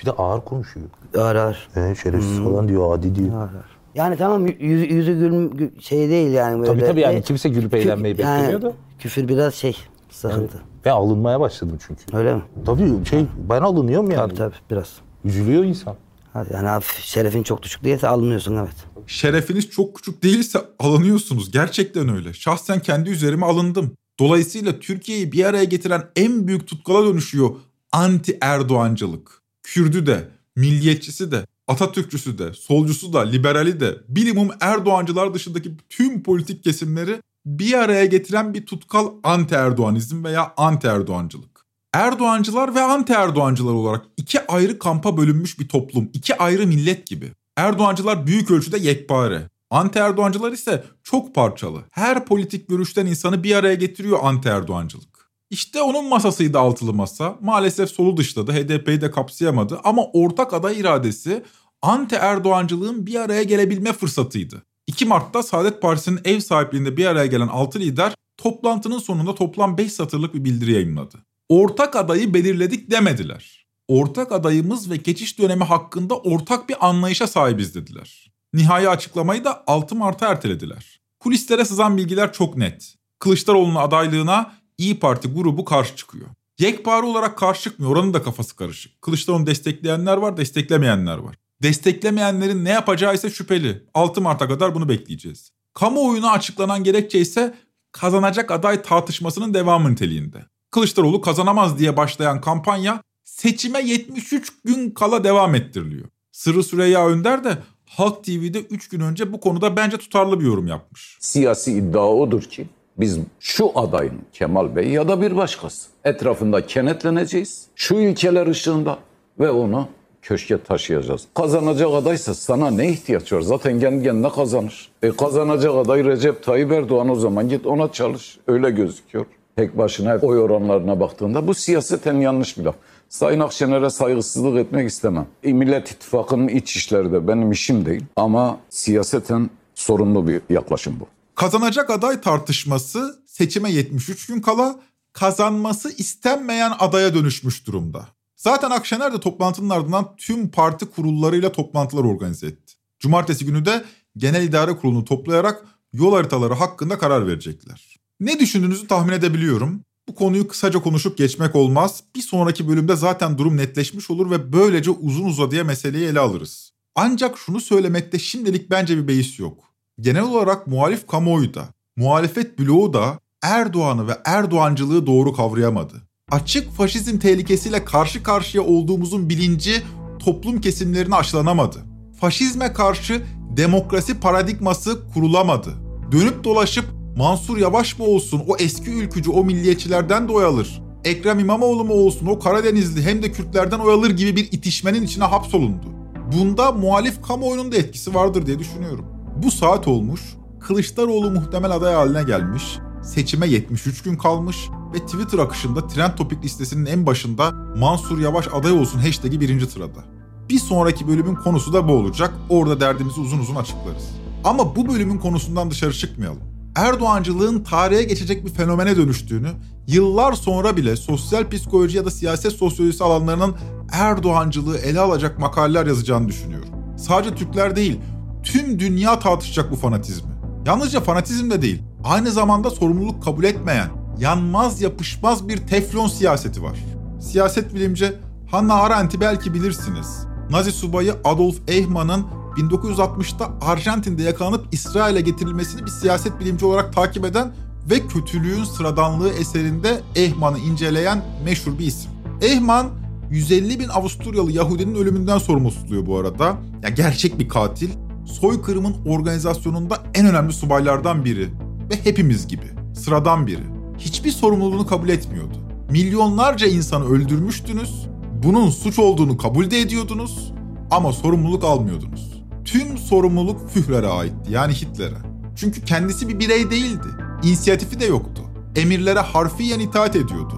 Bir 0.00 0.06
de 0.06 0.10
ağır 0.12 0.40
konuşuyor. 0.40 0.86
Ağır 1.18 1.36
ağır. 1.36 1.68
Ee, 1.76 1.94
şerefsiz 2.02 2.38
falan 2.38 2.68
diyor, 2.68 2.98
adi 2.98 3.14
diyor. 3.14 3.48
Yani 3.94 4.16
tamam 4.16 4.46
yüzü, 4.46 4.84
yüzü 4.94 5.12
gülüm 5.18 5.48
gü- 5.50 5.80
şey 5.80 6.10
değil 6.10 6.30
yani 6.32 6.60
böyle. 6.60 6.72
Tabii 6.72 6.86
tabii 6.86 7.00
yani 7.00 7.14
E, 7.16 7.22
kimse 7.22 7.48
gülüp 7.48 7.74
eğlenmeyi 7.74 8.20
yani 8.20 8.38
beklemiyor 8.38 8.62
da. 8.62 8.72
Küfür 8.98 9.28
biraz 9.28 9.54
şey 9.54 9.76
sıkıntı. 10.10 10.58
Ben 10.84 10.90
alınmaya 10.90 11.40
başladım 11.40 11.78
çünkü. 11.86 12.16
Öyle 12.16 12.34
mi? 12.34 12.42
Tabii 12.66 13.06
şey 13.10 13.26
ben 13.50 13.60
alınıyorum 13.60 14.10
yani. 14.10 14.28
Tabii 14.28 14.38
tabii 14.38 14.54
biraz. 14.70 14.88
Üzülüyor 15.24 15.64
insan. 15.64 15.96
Hadi 16.32 16.52
Yani 16.52 16.68
hafif 16.68 17.04
şerefin 17.04 17.42
çok 17.42 17.62
düşük 17.62 17.84
değilse 17.84 18.08
alınıyorsun 18.08 18.56
evet. 18.56 18.76
Şerefiniz 19.06 19.70
çok 19.70 19.96
küçük 19.96 20.22
değilse 20.22 20.58
alınıyorsunuz. 20.78 21.50
Gerçekten 21.50 22.08
öyle. 22.08 22.32
Şahsen 22.32 22.80
kendi 22.80 23.10
üzerime 23.10 23.46
alındım. 23.46 23.92
Dolayısıyla 24.20 24.80
Türkiye'yi 24.80 25.32
bir 25.32 25.44
araya 25.44 25.64
getiren 25.64 26.02
en 26.16 26.46
büyük 26.46 26.66
tutkala 26.66 27.06
dönüşüyor 27.06 27.50
anti 27.92 28.38
Erdoğancılık. 28.40 29.42
Kürdü 29.62 30.06
de, 30.06 30.28
milliyetçisi 30.56 31.32
de, 31.32 31.44
Atatürkçüsü 31.68 32.38
de, 32.38 32.52
solcusu 32.52 33.12
da, 33.12 33.20
liberali 33.20 33.80
de, 33.80 33.94
bilimum 34.08 34.48
Erdoğancılar 34.60 35.34
dışındaki 35.34 35.72
tüm 35.88 36.22
politik 36.22 36.64
kesimleri 36.64 37.22
bir 37.46 37.74
araya 37.74 38.06
getiren 38.06 38.54
bir 38.54 38.66
tutkal 38.66 39.12
anti 39.22 39.54
Erdoğanizm 39.54 40.24
veya 40.24 40.52
anti 40.56 40.86
Erdoğancılık. 40.86 41.66
Erdoğancılar 41.94 42.74
ve 42.74 42.80
anti 42.80 43.12
Erdoğancılar 43.12 43.72
olarak 43.72 44.06
iki 44.16 44.46
ayrı 44.46 44.78
kampa 44.78 45.16
bölünmüş 45.16 45.58
bir 45.58 45.68
toplum, 45.68 46.10
iki 46.12 46.38
ayrı 46.38 46.66
millet 46.66 47.06
gibi. 47.06 47.32
Erdoğancılar 47.56 48.26
büyük 48.26 48.50
ölçüde 48.50 48.78
yekpare. 48.78 49.50
Anti 49.70 49.98
Erdoğancılar 49.98 50.52
ise 50.52 50.84
çok 51.02 51.34
parçalı. 51.34 51.84
Her 51.90 52.24
politik 52.24 52.68
görüşten 52.68 53.06
insanı 53.06 53.44
bir 53.44 53.56
araya 53.56 53.74
getiriyor 53.74 54.18
anti 54.22 54.48
Erdoğancılık. 54.48 55.30
İşte 55.50 55.82
onun 55.82 56.08
masasıydı 56.08 56.58
altılı 56.58 56.92
masa. 56.94 57.38
Maalesef 57.40 57.90
solu 57.90 58.16
dışladı, 58.16 58.52
HDP'yi 58.52 59.00
de 59.00 59.10
kapsayamadı 59.10 59.80
ama 59.84 60.02
ortak 60.12 60.54
aday 60.54 60.80
iradesi 60.80 61.44
anti 61.82 62.14
Erdoğancılığın 62.14 63.06
bir 63.06 63.14
araya 63.14 63.42
gelebilme 63.42 63.92
fırsatıydı. 63.92 64.62
2 64.90 65.04
Mart'ta 65.04 65.42
Saadet 65.42 65.82
Partisi'nin 65.82 66.20
ev 66.24 66.40
sahipliğinde 66.40 66.96
bir 66.96 67.06
araya 67.06 67.26
gelen 67.26 67.48
6 67.48 67.80
lider 67.80 68.14
toplantının 68.36 68.98
sonunda 68.98 69.34
toplam 69.34 69.78
5 69.78 69.92
satırlık 69.92 70.34
bir 70.34 70.44
bildiri 70.44 70.72
yayınladı. 70.72 71.16
Ortak 71.48 71.96
adayı 71.96 72.34
belirledik 72.34 72.90
demediler. 72.90 73.66
Ortak 73.88 74.32
adayımız 74.32 74.90
ve 74.90 74.96
geçiş 74.96 75.38
dönemi 75.38 75.64
hakkında 75.64 76.18
ortak 76.18 76.68
bir 76.68 76.88
anlayışa 76.88 77.26
sahibiz 77.26 77.74
dediler. 77.74 78.32
Nihai 78.52 78.88
açıklamayı 78.88 79.44
da 79.44 79.64
6 79.66 79.94
Mart'a 79.94 80.28
ertelediler. 80.28 81.00
Kulislere 81.20 81.64
sızan 81.64 81.96
bilgiler 81.96 82.32
çok 82.32 82.56
net. 82.56 82.94
Kılıçdaroğlu'nun 83.18 83.74
adaylığına 83.74 84.52
İyi 84.78 84.98
Parti 84.98 85.28
grubu 85.28 85.64
karşı 85.64 85.96
çıkıyor. 85.96 86.26
Yekpare 86.58 87.06
olarak 87.06 87.38
karşı 87.38 87.62
çıkmıyor. 87.62 87.92
Oranın 87.92 88.14
da 88.14 88.22
kafası 88.22 88.56
karışık. 88.56 89.02
Kılıçdaroğlu'nu 89.02 89.46
destekleyenler 89.46 90.16
var, 90.16 90.36
desteklemeyenler 90.36 91.18
var. 91.18 91.36
Desteklemeyenlerin 91.62 92.64
ne 92.64 92.70
yapacağı 92.70 93.14
ise 93.14 93.30
şüpheli. 93.30 93.82
6 93.94 94.20
Mart'a 94.20 94.48
kadar 94.48 94.74
bunu 94.74 94.88
bekleyeceğiz. 94.88 95.52
Kamuoyuna 95.74 96.30
açıklanan 96.30 96.84
gerekçe 96.84 97.18
ise 97.18 97.54
kazanacak 97.92 98.50
aday 98.50 98.82
tartışmasının 98.82 99.54
devamı 99.54 99.92
niteliğinde. 99.92 100.38
Kılıçdaroğlu 100.70 101.20
kazanamaz 101.20 101.78
diye 101.78 101.96
başlayan 101.96 102.40
kampanya 102.40 103.02
seçime 103.24 103.80
73 103.80 104.52
gün 104.64 104.90
kala 104.90 105.24
devam 105.24 105.54
ettiriliyor. 105.54 106.08
Sırrı 106.32 106.62
Süreyya 106.62 107.08
Önder 107.08 107.44
de 107.44 107.58
Halk 107.86 108.24
TV'de 108.24 108.60
3 108.60 108.88
gün 108.88 109.00
önce 109.00 109.32
bu 109.32 109.40
konuda 109.40 109.76
bence 109.76 109.96
tutarlı 109.96 110.40
bir 110.40 110.44
yorum 110.44 110.66
yapmış. 110.66 111.16
Siyasi 111.20 111.72
iddia 111.72 112.08
odur 112.08 112.42
ki 112.42 112.66
biz 112.96 113.18
şu 113.40 113.78
adayın 113.78 114.22
Kemal 114.32 114.76
Bey 114.76 114.88
ya 114.88 115.08
da 115.08 115.22
bir 115.22 115.36
başkası 115.36 115.88
etrafında 116.04 116.66
kenetleneceğiz. 116.66 117.66
Şu 117.74 117.94
ilkeler 117.94 118.46
ışığında 118.46 118.98
ve 119.40 119.50
onu 119.50 119.88
köşke 120.22 120.62
taşıyacağız. 120.62 121.26
Kazanacak 121.34 121.88
adaysa 121.94 122.34
sana 122.34 122.70
ne 122.70 122.88
ihtiyaç 122.88 123.32
var? 123.32 123.40
Zaten 123.40 123.80
kendi 123.80 124.04
kendine 124.04 124.30
kazanır. 124.30 124.88
E 125.02 125.10
kazanacak 125.10 125.74
aday 125.74 126.04
Recep 126.04 126.42
Tayyip 126.42 126.72
Erdoğan 126.72 127.08
o 127.08 127.14
zaman 127.14 127.48
git 127.48 127.66
ona 127.66 127.92
çalış. 127.92 128.38
Öyle 128.46 128.70
gözüküyor. 128.70 129.26
Tek 129.56 129.78
başına 129.78 130.16
oy 130.16 130.38
oranlarına 130.38 131.00
baktığında 131.00 131.46
bu 131.46 131.54
siyaseten 131.54 132.14
yanlış 132.14 132.58
bir 132.58 132.64
laf. 132.64 132.74
Sayın 133.08 133.40
Akşener'e 133.40 133.90
saygısızlık 133.90 134.58
etmek 134.58 134.90
istemem. 134.90 135.26
E, 135.42 135.52
Millet 135.52 135.90
İttifakı'nın 135.90 136.48
iç 136.48 136.76
işleri 136.76 137.12
de 137.12 137.28
benim 137.28 137.52
işim 137.52 137.86
değil. 137.86 138.04
Ama 138.16 138.58
siyaseten 138.68 139.50
sorunlu 139.74 140.28
bir 140.28 140.40
yaklaşım 140.50 141.00
bu. 141.00 141.06
Kazanacak 141.34 141.90
aday 141.90 142.20
tartışması 142.20 143.18
seçime 143.26 143.70
73 143.70 144.26
gün 144.26 144.40
kala 144.40 144.80
kazanması 145.12 145.90
istenmeyen 145.96 146.72
adaya 146.78 147.14
dönüşmüş 147.14 147.66
durumda. 147.66 148.08
Zaten 148.40 148.70
Akşener 148.70 149.12
de 149.12 149.20
toplantının 149.20 149.70
ardından 149.70 150.16
tüm 150.16 150.48
parti 150.48 150.86
kurullarıyla 150.86 151.52
toplantılar 151.52 152.04
organize 152.04 152.46
etti. 152.46 152.74
Cumartesi 152.98 153.44
günü 153.44 153.64
de 153.64 153.84
Genel 154.16 154.42
İdare 154.42 154.76
Kurulu'nu 154.76 155.04
toplayarak 155.04 155.64
yol 155.92 156.14
haritaları 156.14 156.54
hakkında 156.54 156.98
karar 156.98 157.26
verecekler. 157.26 157.96
Ne 158.20 158.38
düşündüğünüzü 158.38 158.86
tahmin 158.86 159.12
edebiliyorum. 159.12 159.80
Bu 160.08 160.14
konuyu 160.14 160.48
kısaca 160.48 160.82
konuşup 160.82 161.18
geçmek 161.18 161.56
olmaz. 161.56 162.02
Bir 162.16 162.20
sonraki 162.20 162.68
bölümde 162.68 162.96
zaten 162.96 163.38
durum 163.38 163.56
netleşmiş 163.56 164.10
olur 164.10 164.30
ve 164.30 164.52
böylece 164.52 164.90
uzun 164.90 165.24
uzadıya 165.24 165.64
meseleyi 165.64 166.06
ele 166.06 166.20
alırız. 166.20 166.72
Ancak 166.94 167.38
şunu 167.38 167.60
söylemekte 167.60 168.18
şimdilik 168.18 168.70
bence 168.70 168.96
bir 168.96 169.08
beis 169.08 169.38
yok. 169.38 169.64
Genel 170.00 170.22
olarak 170.22 170.66
muhalif 170.66 171.06
kamuoyu 171.06 171.54
da, 171.54 171.68
muhalefet 171.96 172.58
bloğu 172.58 172.92
da 172.92 173.18
Erdoğan'ı 173.42 174.08
ve 174.08 174.18
Erdoğancılığı 174.24 175.06
doğru 175.06 175.32
kavrayamadı. 175.32 176.09
Açık 176.30 176.72
faşizm 176.72 177.18
tehlikesiyle 177.18 177.84
karşı 177.84 178.22
karşıya 178.22 178.64
olduğumuzun 178.64 179.28
bilinci 179.28 179.82
toplum 180.18 180.60
kesimlerine 180.60 181.14
aşılanamadı. 181.14 181.78
Faşizme 182.20 182.72
karşı 182.72 183.22
demokrasi 183.56 184.20
paradigması 184.20 184.98
kurulamadı. 185.14 185.70
Dönüp 186.12 186.44
dolaşıp 186.44 186.84
Mansur 187.16 187.58
Yavaş 187.58 187.98
mı 187.98 188.04
olsun 188.04 188.42
o 188.48 188.56
eski 188.56 188.90
ülkücü 188.90 189.30
o 189.30 189.44
milliyetçilerden 189.44 190.28
de 190.28 190.32
oy 190.32 190.44
alır. 190.44 190.82
Ekrem 191.04 191.38
İmamoğlu 191.38 191.84
mu 191.84 191.92
olsun 191.92 192.26
o 192.26 192.38
Karadenizli 192.38 193.02
hem 193.02 193.22
de 193.22 193.32
Kürtlerden 193.32 193.78
oy 193.78 193.92
alır 193.92 194.10
gibi 194.10 194.36
bir 194.36 194.52
itişmenin 194.52 195.02
içine 195.02 195.24
hapsolundu. 195.24 195.86
Bunda 196.32 196.72
muhalif 196.72 197.22
kamuoyunun 197.22 197.72
da 197.72 197.76
etkisi 197.76 198.14
vardır 198.14 198.46
diye 198.46 198.58
düşünüyorum. 198.58 199.04
Bu 199.42 199.50
saat 199.50 199.88
olmuş, 199.88 200.20
Kılıçdaroğlu 200.60 201.30
muhtemel 201.30 201.70
aday 201.70 201.94
haline 201.94 202.22
gelmiş, 202.22 202.78
seçime 203.02 203.46
73 203.46 204.02
gün 204.02 204.16
kalmış 204.16 204.68
ve 204.94 204.98
Twitter 204.98 205.38
akışında 205.38 205.86
trend 205.86 206.12
topik 206.16 206.44
listesinin 206.44 206.86
en 206.86 207.06
başında 207.06 207.50
Mansur 207.76 208.18
Yavaş 208.18 208.48
aday 208.52 208.72
olsun 208.72 208.98
hashtag'i 208.98 209.40
birinci 209.40 209.66
sırada. 209.66 210.04
Bir 210.48 210.58
sonraki 210.58 211.08
bölümün 211.08 211.34
konusu 211.34 211.72
da 211.72 211.88
bu 211.88 211.92
olacak. 211.92 212.34
Orada 212.48 212.80
derdimizi 212.80 213.20
uzun 213.20 213.38
uzun 213.38 213.54
açıklarız. 213.54 214.08
Ama 214.44 214.76
bu 214.76 214.88
bölümün 214.88 215.18
konusundan 215.18 215.70
dışarı 215.70 215.92
çıkmayalım. 215.92 216.40
Erdoğancılığın 216.76 217.64
tarihe 217.64 218.02
geçecek 218.02 218.44
bir 218.44 218.50
fenomene 218.50 218.96
dönüştüğünü, 218.96 219.48
yıllar 219.86 220.32
sonra 220.32 220.76
bile 220.76 220.96
sosyal 220.96 221.50
psikoloji 221.50 221.96
ya 221.96 222.04
da 222.04 222.10
siyaset 222.10 222.52
sosyolojisi 222.52 223.04
alanlarının 223.04 223.56
Erdoğancılığı 223.92 224.78
ele 224.78 225.00
alacak 225.00 225.38
makaleler 225.38 225.86
yazacağını 225.86 226.28
düşünüyorum. 226.28 226.68
Sadece 226.98 227.34
Türkler 227.34 227.76
değil, 227.76 228.00
tüm 228.42 228.78
dünya 228.78 229.18
tartışacak 229.18 229.70
bu 229.70 229.76
fanatizmi. 229.76 230.30
Yalnızca 230.66 231.00
fanatizm 231.00 231.50
de 231.50 231.62
değil, 231.62 231.82
aynı 232.04 232.30
zamanda 232.30 232.70
sorumluluk 232.70 233.22
kabul 233.22 233.44
etmeyen, 233.44 233.88
yanmaz 234.18 234.82
yapışmaz 234.82 235.48
bir 235.48 235.56
teflon 235.56 236.08
siyaseti 236.08 236.62
var. 236.62 236.78
Siyaset 237.20 237.74
bilimci 237.74 238.12
Hannah 238.50 238.80
Arendt'i 238.80 239.20
belki 239.20 239.54
bilirsiniz. 239.54 240.26
Nazi 240.50 240.72
subayı 240.72 241.14
Adolf 241.24 241.56
Eichmann'ın 241.68 242.26
1960'ta 242.56 243.50
Arjantin'de 243.60 244.22
yakalanıp 244.22 244.66
İsrail'e 244.72 245.20
getirilmesini 245.20 245.86
bir 245.86 245.90
siyaset 245.90 246.40
bilimci 246.40 246.66
olarak 246.66 246.92
takip 246.92 247.24
eden 247.24 247.52
ve 247.90 248.06
kötülüğün 248.06 248.64
sıradanlığı 248.64 249.28
eserinde 249.28 250.00
Eichmann'ı 250.14 250.58
inceleyen 250.58 251.22
meşhur 251.44 251.78
bir 251.78 251.86
isim. 251.86 252.10
Eichmann 252.40 252.90
150 253.30 253.80
bin 253.80 253.88
Avusturyalı 253.88 254.52
Yahudinin 254.52 254.94
ölümünden 254.94 255.38
sorumlu 255.38 255.70
tutuluyor 255.70 256.06
bu 256.06 256.18
arada. 256.18 256.56
Ya 256.82 256.88
gerçek 256.88 257.38
bir 257.38 257.48
katil. 257.48 257.90
Soykırımın 258.26 258.94
organizasyonunda 259.06 259.98
en 260.14 260.26
önemli 260.26 260.52
subaylardan 260.52 261.24
biri 261.24 261.48
ve 261.90 262.04
hepimiz 262.04 262.48
gibi 262.48 262.66
sıradan 262.94 263.46
biri. 263.46 263.64
Hiçbir 263.98 264.30
sorumluluğunu 264.30 264.86
kabul 264.86 265.08
etmiyordu. 265.08 265.56
Milyonlarca 265.90 266.66
insanı 266.66 267.04
öldürmüştünüz. 267.04 268.06
Bunun 268.42 268.70
suç 268.70 268.98
olduğunu 268.98 269.36
kabul 269.36 269.70
de 269.70 269.80
ediyordunuz 269.80 270.52
ama 270.90 271.12
sorumluluk 271.12 271.64
almıyordunuz. 271.64 272.42
Tüm 272.64 272.98
sorumluluk 272.98 273.70
Führer'e 273.70 274.08
aitti 274.08 274.52
yani 274.52 274.72
Hitler'e. 274.72 275.18
Çünkü 275.56 275.84
kendisi 275.84 276.28
bir 276.28 276.38
birey 276.38 276.70
değildi. 276.70 277.08
İnisiyatifi 277.42 278.00
de 278.00 278.06
yoktu. 278.06 278.42
Emirlere 278.76 279.20
harfiyen 279.20 279.80
itaat 279.80 280.16
ediyordu. 280.16 280.54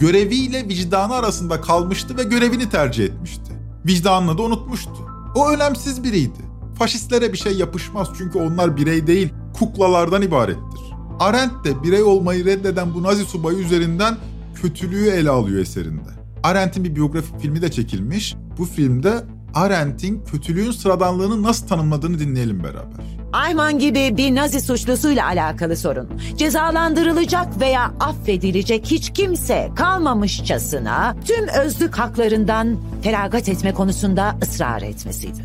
Göreviyle 0.00 0.68
vicdanı 0.68 1.14
arasında 1.14 1.60
kalmıştı 1.60 2.16
ve 2.16 2.22
görevini 2.22 2.70
tercih 2.70 3.04
etmişti. 3.04 3.52
Vicdanını 3.86 4.38
da 4.38 4.42
unutmuştu. 4.42 5.08
O 5.34 5.50
önemsiz 5.50 6.04
biriydi. 6.04 6.38
Faşistlere 6.78 7.32
bir 7.32 7.38
şey 7.38 7.56
yapışmaz 7.56 8.08
çünkü 8.18 8.38
onlar 8.38 8.76
birey 8.76 9.06
değil, 9.06 9.32
kuklalardan 9.52 10.22
ibarettir. 10.22 10.71
Arendt 11.20 11.64
de 11.64 11.82
birey 11.82 12.02
olmayı 12.02 12.44
reddeden 12.44 12.94
bu 12.94 13.02
Nazi 13.02 13.24
subayı 13.24 13.58
üzerinden 13.58 14.16
kötülüğü 14.62 15.08
ele 15.08 15.30
alıyor 15.30 15.60
eserinde. 15.60 16.08
Arendt'in 16.42 16.84
bir 16.84 16.96
biyografik 16.96 17.40
filmi 17.40 17.62
de 17.62 17.70
çekilmiş. 17.70 18.36
Bu 18.58 18.64
filmde 18.64 19.24
Arendt'in 19.54 20.24
kötülüğün 20.24 20.70
sıradanlığını 20.70 21.42
nasıl 21.42 21.66
tanımladığını 21.66 22.18
dinleyelim 22.18 22.64
beraber. 22.64 23.04
Ayman 23.32 23.78
gibi 23.78 24.16
bir 24.16 24.34
Nazi 24.34 24.60
suçlusuyla 24.60 25.26
alakalı 25.26 25.76
sorun. 25.76 26.08
Cezalandırılacak 26.36 27.60
veya 27.60 27.92
affedilecek 28.00 28.86
hiç 28.86 29.12
kimse 29.12 29.70
kalmamışçasına 29.76 31.16
tüm 31.24 31.48
özlük 31.48 31.98
haklarından 31.98 32.76
feragat 33.02 33.48
etme 33.48 33.74
konusunda 33.74 34.36
ısrar 34.42 34.82
etmesiydi. 34.82 35.38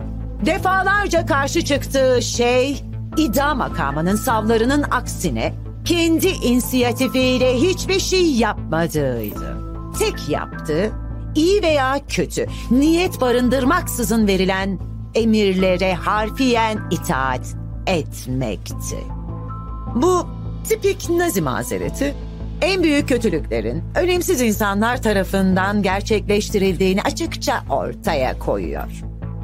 Defalarca 0.46 1.26
karşı 1.26 1.66
çıktığı 1.66 2.22
şey 2.22 2.84
idam 3.18 3.58
makamının 3.58 4.16
savlarının 4.16 4.86
aksine 4.92 5.54
kendi 5.86 6.28
inisiyatifiyle 6.28 7.58
hiçbir 7.58 8.00
şey 8.00 8.32
yapmadığıydı. 8.32 9.58
Tek 10.00 10.30
yaptığı 10.30 10.92
iyi 11.36 11.64
veya 11.64 12.00
kötü 12.08 12.46
niyet 12.72 13.22
barındırmaksızın 13.22 14.28
verilen 14.28 14.80
emirlere 15.16 15.94
harfiyen 15.94 16.80
itaat 16.92 17.56
etmekti. 17.88 18.98
Bu 19.96 20.28
tipik 20.70 21.10
Nazi 21.10 21.42
mazereti 21.42 22.16
en 22.62 22.84
büyük 22.84 23.10
kötülüklerin 23.10 23.84
önemsiz 23.96 24.42
insanlar 24.42 25.02
tarafından 25.02 25.82
gerçekleştirildiğini 25.82 27.02
açıkça 27.02 27.64
ortaya 27.70 28.40
koyuyor. 28.40 29.04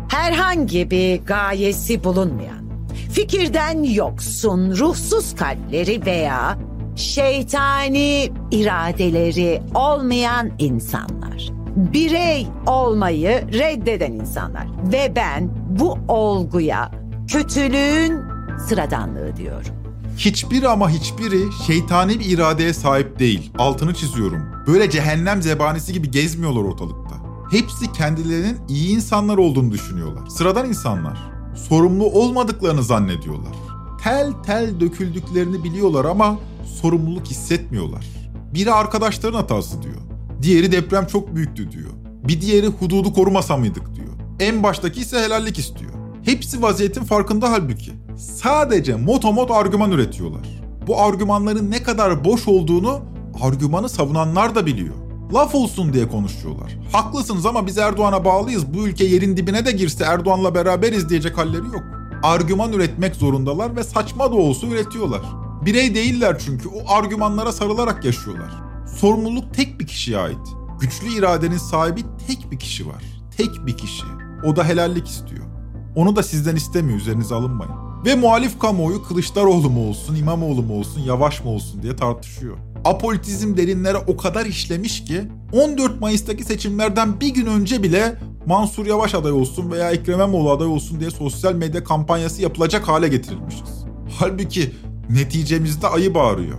Herhangi 0.09 0.91
bir 0.91 1.21
gayesi 1.21 2.03
bulunmayan, 2.03 2.62
fikirden 3.11 3.83
yoksun, 3.83 4.77
ruhsuz 4.77 5.35
kalpleri 5.35 6.05
veya 6.05 6.57
şeytani 6.95 8.31
iradeleri 8.51 9.61
olmayan 9.75 10.51
insanlar. 10.59 11.49
Birey 11.75 12.47
olmayı 12.67 13.47
reddeden 13.53 14.11
insanlar. 14.11 14.67
Ve 14.91 15.13
ben 15.15 15.49
bu 15.69 15.97
olguya 16.07 16.91
kötülüğün 17.27 18.19
sıradanlığı 18.67 19.35
diyorum. 19.37 19.71
Hiçbiri 20.17 20.67
ama 20.67 20.89
hiçbiri 20.89 21.39
şeytani 21.67 22.19
bir 22.19 22.25
iradeye 22.25 22.73
sahip 22.73 23.19
değil. 23.19 23.51
Altını 23.57 23.93
çiziyorum. 23.93 24.43
Böyle 24.67 24.89
cehennem 24.89 25.41
zebanisi 25.41 25.93
gibi 25.93 26.11
gezmiyorlar 26.11 26.61
ortalıkta. 26.61 27.15
Hepsi 27.51 27.91
kendilerinin 27.91 28.57
iyi 28.69 28.95
insanlar 28.95 29.37
olduğunu 29.37 29.71
düşünüyorlar. 29.71 30.27
Sıradan 30.27 30.67
insanlar. 30.69 31.32
Sorumlu 31.55 32.05
olmadıklarını 32.05 32.83
zannediyorlar. 32.83 33.53
Tel 34.03 34.31
tel 34.45 34.79
döküldüklerini 34.79 35.63
biliyorlar 35.63 36.05
ama 36.05 36.39
sorumluluk 36.81 37.27
hissetmiyorlar. 37.27 38.05
Biri 38.53 38.71
arkadaşların 38.71 39.37
hatası 39.37 39.81
diyor. 39.81 39.97
Diğeri 40.41 40.71
deprem 40.71 41.07
çok 41.07 41.35
büyüktü 41.35 41.71
diyor. 41.71 41.89
Bir 42.27 42.41
diğeri 42.41 42.67
hududu 42.67 43.13
korumasa 43.13 43.57
mıydık 43.57 43.95
diyor. 43.95 44.13
En 44.39 44.63
baştaki 44.63 45.01
ise 45.01 45.19
helallik 45.19 45.59
istiyor. 45.59 45.91
Hepsi 46.23 46.61
vaziyetin 46.61 47.03
farkında 47.03 47.51
halbuki. 47.51 47.91
Sadece 48.17 48.95
motomot 48.95 49.51
argüman 49.51 49.91
üretiyorlar. 49.91 50.63
Bu 50.87 51.01
argümanların 51.01 51.71
ne 51.71 51.83
kadar 51.83 52.25
boş 52.25 52.47
olduğunu 52.47 53.01
argümanı 53.41 53.89
savunanlar 53.89 54.55
da 54.55 54.65
biliyor. 54.65 54.95
Laf 55.33 55.55
olsun 55.55 55.93
diye 55.93 56.07
konuşuyorlar. 56.07 56.77
Haklısınız 56.91 57.45
ama 57.45 57.67
biz 57.67 57.77
Erdoğan'a 57.77 58.25
bağlıyız. 58.25 58.73
Bu 58.73 58.87
ülke 58.87 59.05
yerin 59.05 59.37
dibine 59.37 59.65
de 59.65 59.71
girse 59.71 60.03
Erdoğan'la 60.03 60.55
beraberiz 60.55 61.09
diyecek 61.09 61.37
halleri 61.37 61.65
yok. 61.65 61.83
Argüman 62.23 62.73
üretmek 62.73 63.15
zorundalar 63.15 63.75
ve 63.75 63.83
saçma 63.83 64.31
da 64.31 64.35
olsa 64.35 64.67
üretiyorlar. 64.67 65.21
Birey 65.65 65.95
değiller 65.95 66.39
çünkü 66.45 66.69
o 66.69 66.93
argümanlara 66.93 67.51
sarılarak 67.51 68.05
yaşıyorlar. 68.05 68.51
Sorumluluk 68.97 69.53
tek 69.53 69.79
bir 69.79 69.87
kişiye 69.87 70.17
ait. 70.17 70.47
Güçlü 70.81 71.07
iradenin 71.07 71.57
sahibi 71.57 72.01
tek 72.27 72.51
bir 72.51 72.59
kişi 72.59 72.87
var. 72.87 73.03
Tek 73.37 73.65
bir 73.67 73.77
kişi. 73.77 74.03
O 74.45 74.55
da 74.55 74.63
helallik 74.63 75.07
istiyor. 75.07 75.43
Onu 75.95 76.15
da 76.15 76.23
sizden 76.23 76.55
istemiyor 76.55 76.99
üzerinize 76.99 77.35
alınmayın. 77.35 77.73
Ve 78.05 78.15
muhalif 78.15 78.59
kamuoyu 78.59 79.03
Kılıçdaroğlu 79.03 79.69
mu 79.69 79.89
olsun, 79.89 80.15
İmamoğlu 80.15 80.63
mu 80.63 80.79
olsun, 80.79 81.01
Yavaş 81.01 81.43
mı 81.43 81.49
olsun 81.49 81.83
diye 81.83 81.95
tartışıyor. 81.95 82.57
Apolitizm 82.85 83.57
derinlere 83.57 83.97
o 83.97 84.17
kadar 84.17 84.45
işlemiş 84.45 85.05
ki 85.05 85.21
14 85.53 86.01
Mayıs'taki 86.01 86.43
seçimlerden 86.43 87.19
bir 87.21 87.33
gün 87.33 87.45
önce 87.45 87.83
bile 87.83 88.17
Mansur 88.45 88.85
Yavaş 88.85 89.15
aday 89.15 89.31
olsun 89.31 89.71
veya 89.71 89.91
Ekrem 89.91 90.15
İmamoğlu 90.15 90.51
aday 90.51 90.67
olsun 90.67 90.99
diye 90.99 91.11
sosyal 91.11 91.53
medya 91.53 91.83
kampanyası 91.83 92.41
yapılacak 92.41 92.87
hale 92.87 93.07
getirilmişiz. 93.07 93.85
Halbuki 94.19 94.71
neticemizde 95.09 95.87
ayı 95.87 96.13
bağırıyor. 96.13 96.57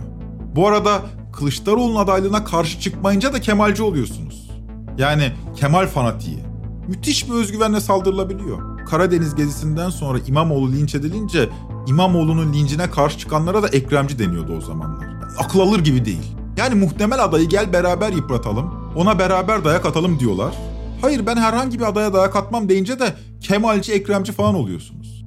Bu 0.55 0.67
arada 0.67 1.01
Kılıçdaroğlu'nun 1.33 1.99
adaylığına 1.99 2.43
karşı 2.43 2.79
çıkmayınca 2.79 3.33
da 3.33 3.41
Kemalci 3.41 3.83
oluyorsunuz. 3.83 4.51
Yani 4.97 5.31
Kemal 5.55 5.87
fanatiği. 5.87 6.39
Müthiş 6.87 7.29
bir 7.29 7.33
özgüvenle 7.33 7.81
saldırılabiliyor. 7.81 8.85
Karadeniz 8.85 9.35
gezisinden 9.35 9.89
sonra 9.89 10.19
İmamoğlu 10.27 10.71
linç 10.71 10.95
edilince 10.95 11.49
İmamoğlu'nun 11.87 12.53
lincine 12.53 12.89
karşı 12.89 13.17
çıkanlara 13.17 13.63
da 13.63 13.67
Ekremci 13.67 14.19
deniyordu 14.19 14.57
o 14.57 14.61
zamanlar. 14.61 15.14
Akıl 15.37 15.59
alır 15.59 15.79
gibi 15.79 16.05
değil. 16.05 16.35
Yani 16.57 16.75
muhtemel 16.75 17.23
adayı 17.23 17.49
gel 17.49 17.73
beraber 17.73 18.11
yıpratalım, 18.11 18.93
ona 18.95 19.19
beraber 19.19 19.65
dayak 19.65 19.85
atalım 19.85 20.19
diyorlar. 20.19 20.55
Hayır 21.01 21.25
ben 21.25 21.37
herhangi 21.37 21.79
bir 21.79 21.83
adaya 21.89 22.13
dayak 22.13 22.35
atmam 22.35 22.69
deyince 22.69 22.99
de 22.99 23.15
Kemalci, 23.41 23.93
Ekremci 23.93 24.31
falan 24.31 24.55
oluyorsunuz. 24.55 25.25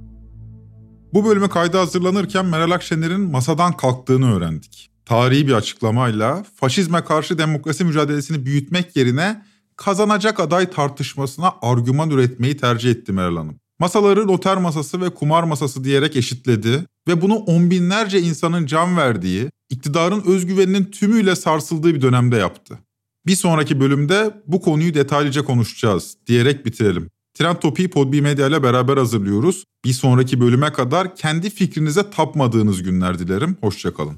Bu 1.15 1.25
bölüme 1.25 1.49
kayda 1.49 1.81
hazırlanırken 1.81 2.47
Meral 2.47 2.71
Akşener'in 2.71 3.21
masadan 3.21 3.73
kalktığını 3.73 4.37
öğrendik. 4.37 4.91
Tarihi 5.07 5.47
bir 5.47 5.53
açıklamayla 5.53 6.45
faşizme 6.55 7.05
karşı 7.05 7.39
demokrasi 7.39 7.85
mücadelesini 7.85 8.47
büyütmek 8.47 8.97
yerine 8.97 9.43
kazanacak 9.77 10.41
aday 10.41 10.71
tartışmasına 10.71 11.55
argüman 11.63 12.11
üretmeyi 12.11 12.57
tercih 12.57 12.91
etti 12.91 13.13
Meral 13.13 13.37
Hanım. 13.37 13.61
Masaları 13.79 14.27
noter 14.27 14.57
masası 14.57 15.01
ve 15.01 15.11
kumar 15.11 15.43
masası 15.43 15.85
diyerek 15.85 16.17
eşitledi 16.17 16.85
ve 17.09 17.23
bunu 17.23 17.35
on 17.35 17.71
binlerce 17.71 18.21
insanın 18.21 18.67
can 18.67 18.97
verdiği, 18.97 19.51
iktidarın 19.71 20.23
özgüveninin 20.27 20.85
tümüyle 20.85 21.37
sarsıldığı 21.37 21.95
bir 21.95 22.03
dönemde 22.03 22.37
yaptı. 22.37 22.79
Bir 23.27 23.37
sonraki 23.37 23.81
bölümde 23.81 24.43
bu 24.47 24.61
konuyu 24.61 24.95
detaylıca 24.95 25.45
konuşacağız 25.45 26.17
diyerek 26.27 26.67
bitirelim. 26.67 27.11
Trend 27.35 27.57
Topi'yi 27.57 27.91
Podbi 27.91 28.23
Medya 28.23 28.47
ile 28.47 28.63
beraber 28.63 28.97
hazırlıyoruz. 28.97 29.65
Bir 29.85 29.93
sonraki 29.93 30.41
bölüme 30.41 30.73
kadar 30.73 31.17
kendi 31.17 31.51
fikrinize 31.51 32.11
tapmadığınız 32.11 32.83
günler 32.83 33.19
dilerim. 33.19 33.57
Hoşçakalın. 33.61 34.17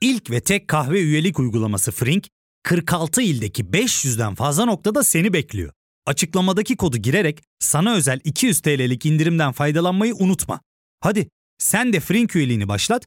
İlk 0.00 0.30
ve 0.30 0.40
tek 0.40 0.68
kahve 0.68 1.00
üyelik 1.00 1.38
uygulaması 1.38 1.92
Frink, 1.92 2.28
46 2.62 3.22
ildeki 3.22 3.64
500'den 3.64 4.34
fazla 4.34 4.64
noktada 4.64 5.04
seni 5.04 5.32
bekliyor. 5.32 5.72
Açıklamadaki 6.06 6.76
kodu 6.76 6.96
girerek 6.96 7.42
sana 7.58 7.94
özel 7.94 8.20
200 8.24 8.60
TL'lik 8.60 9.06
indirimden 9.06 9.52
faydalanmayı 9.52 10.14
unutma. 10.14 10.60
Hadi 11.00 11.28
sen 11.58 11.92
de 11.92 12.00
Frink 12.00 12.36
üyeliğini 12.36 12.68
başlat, 12.68 13.06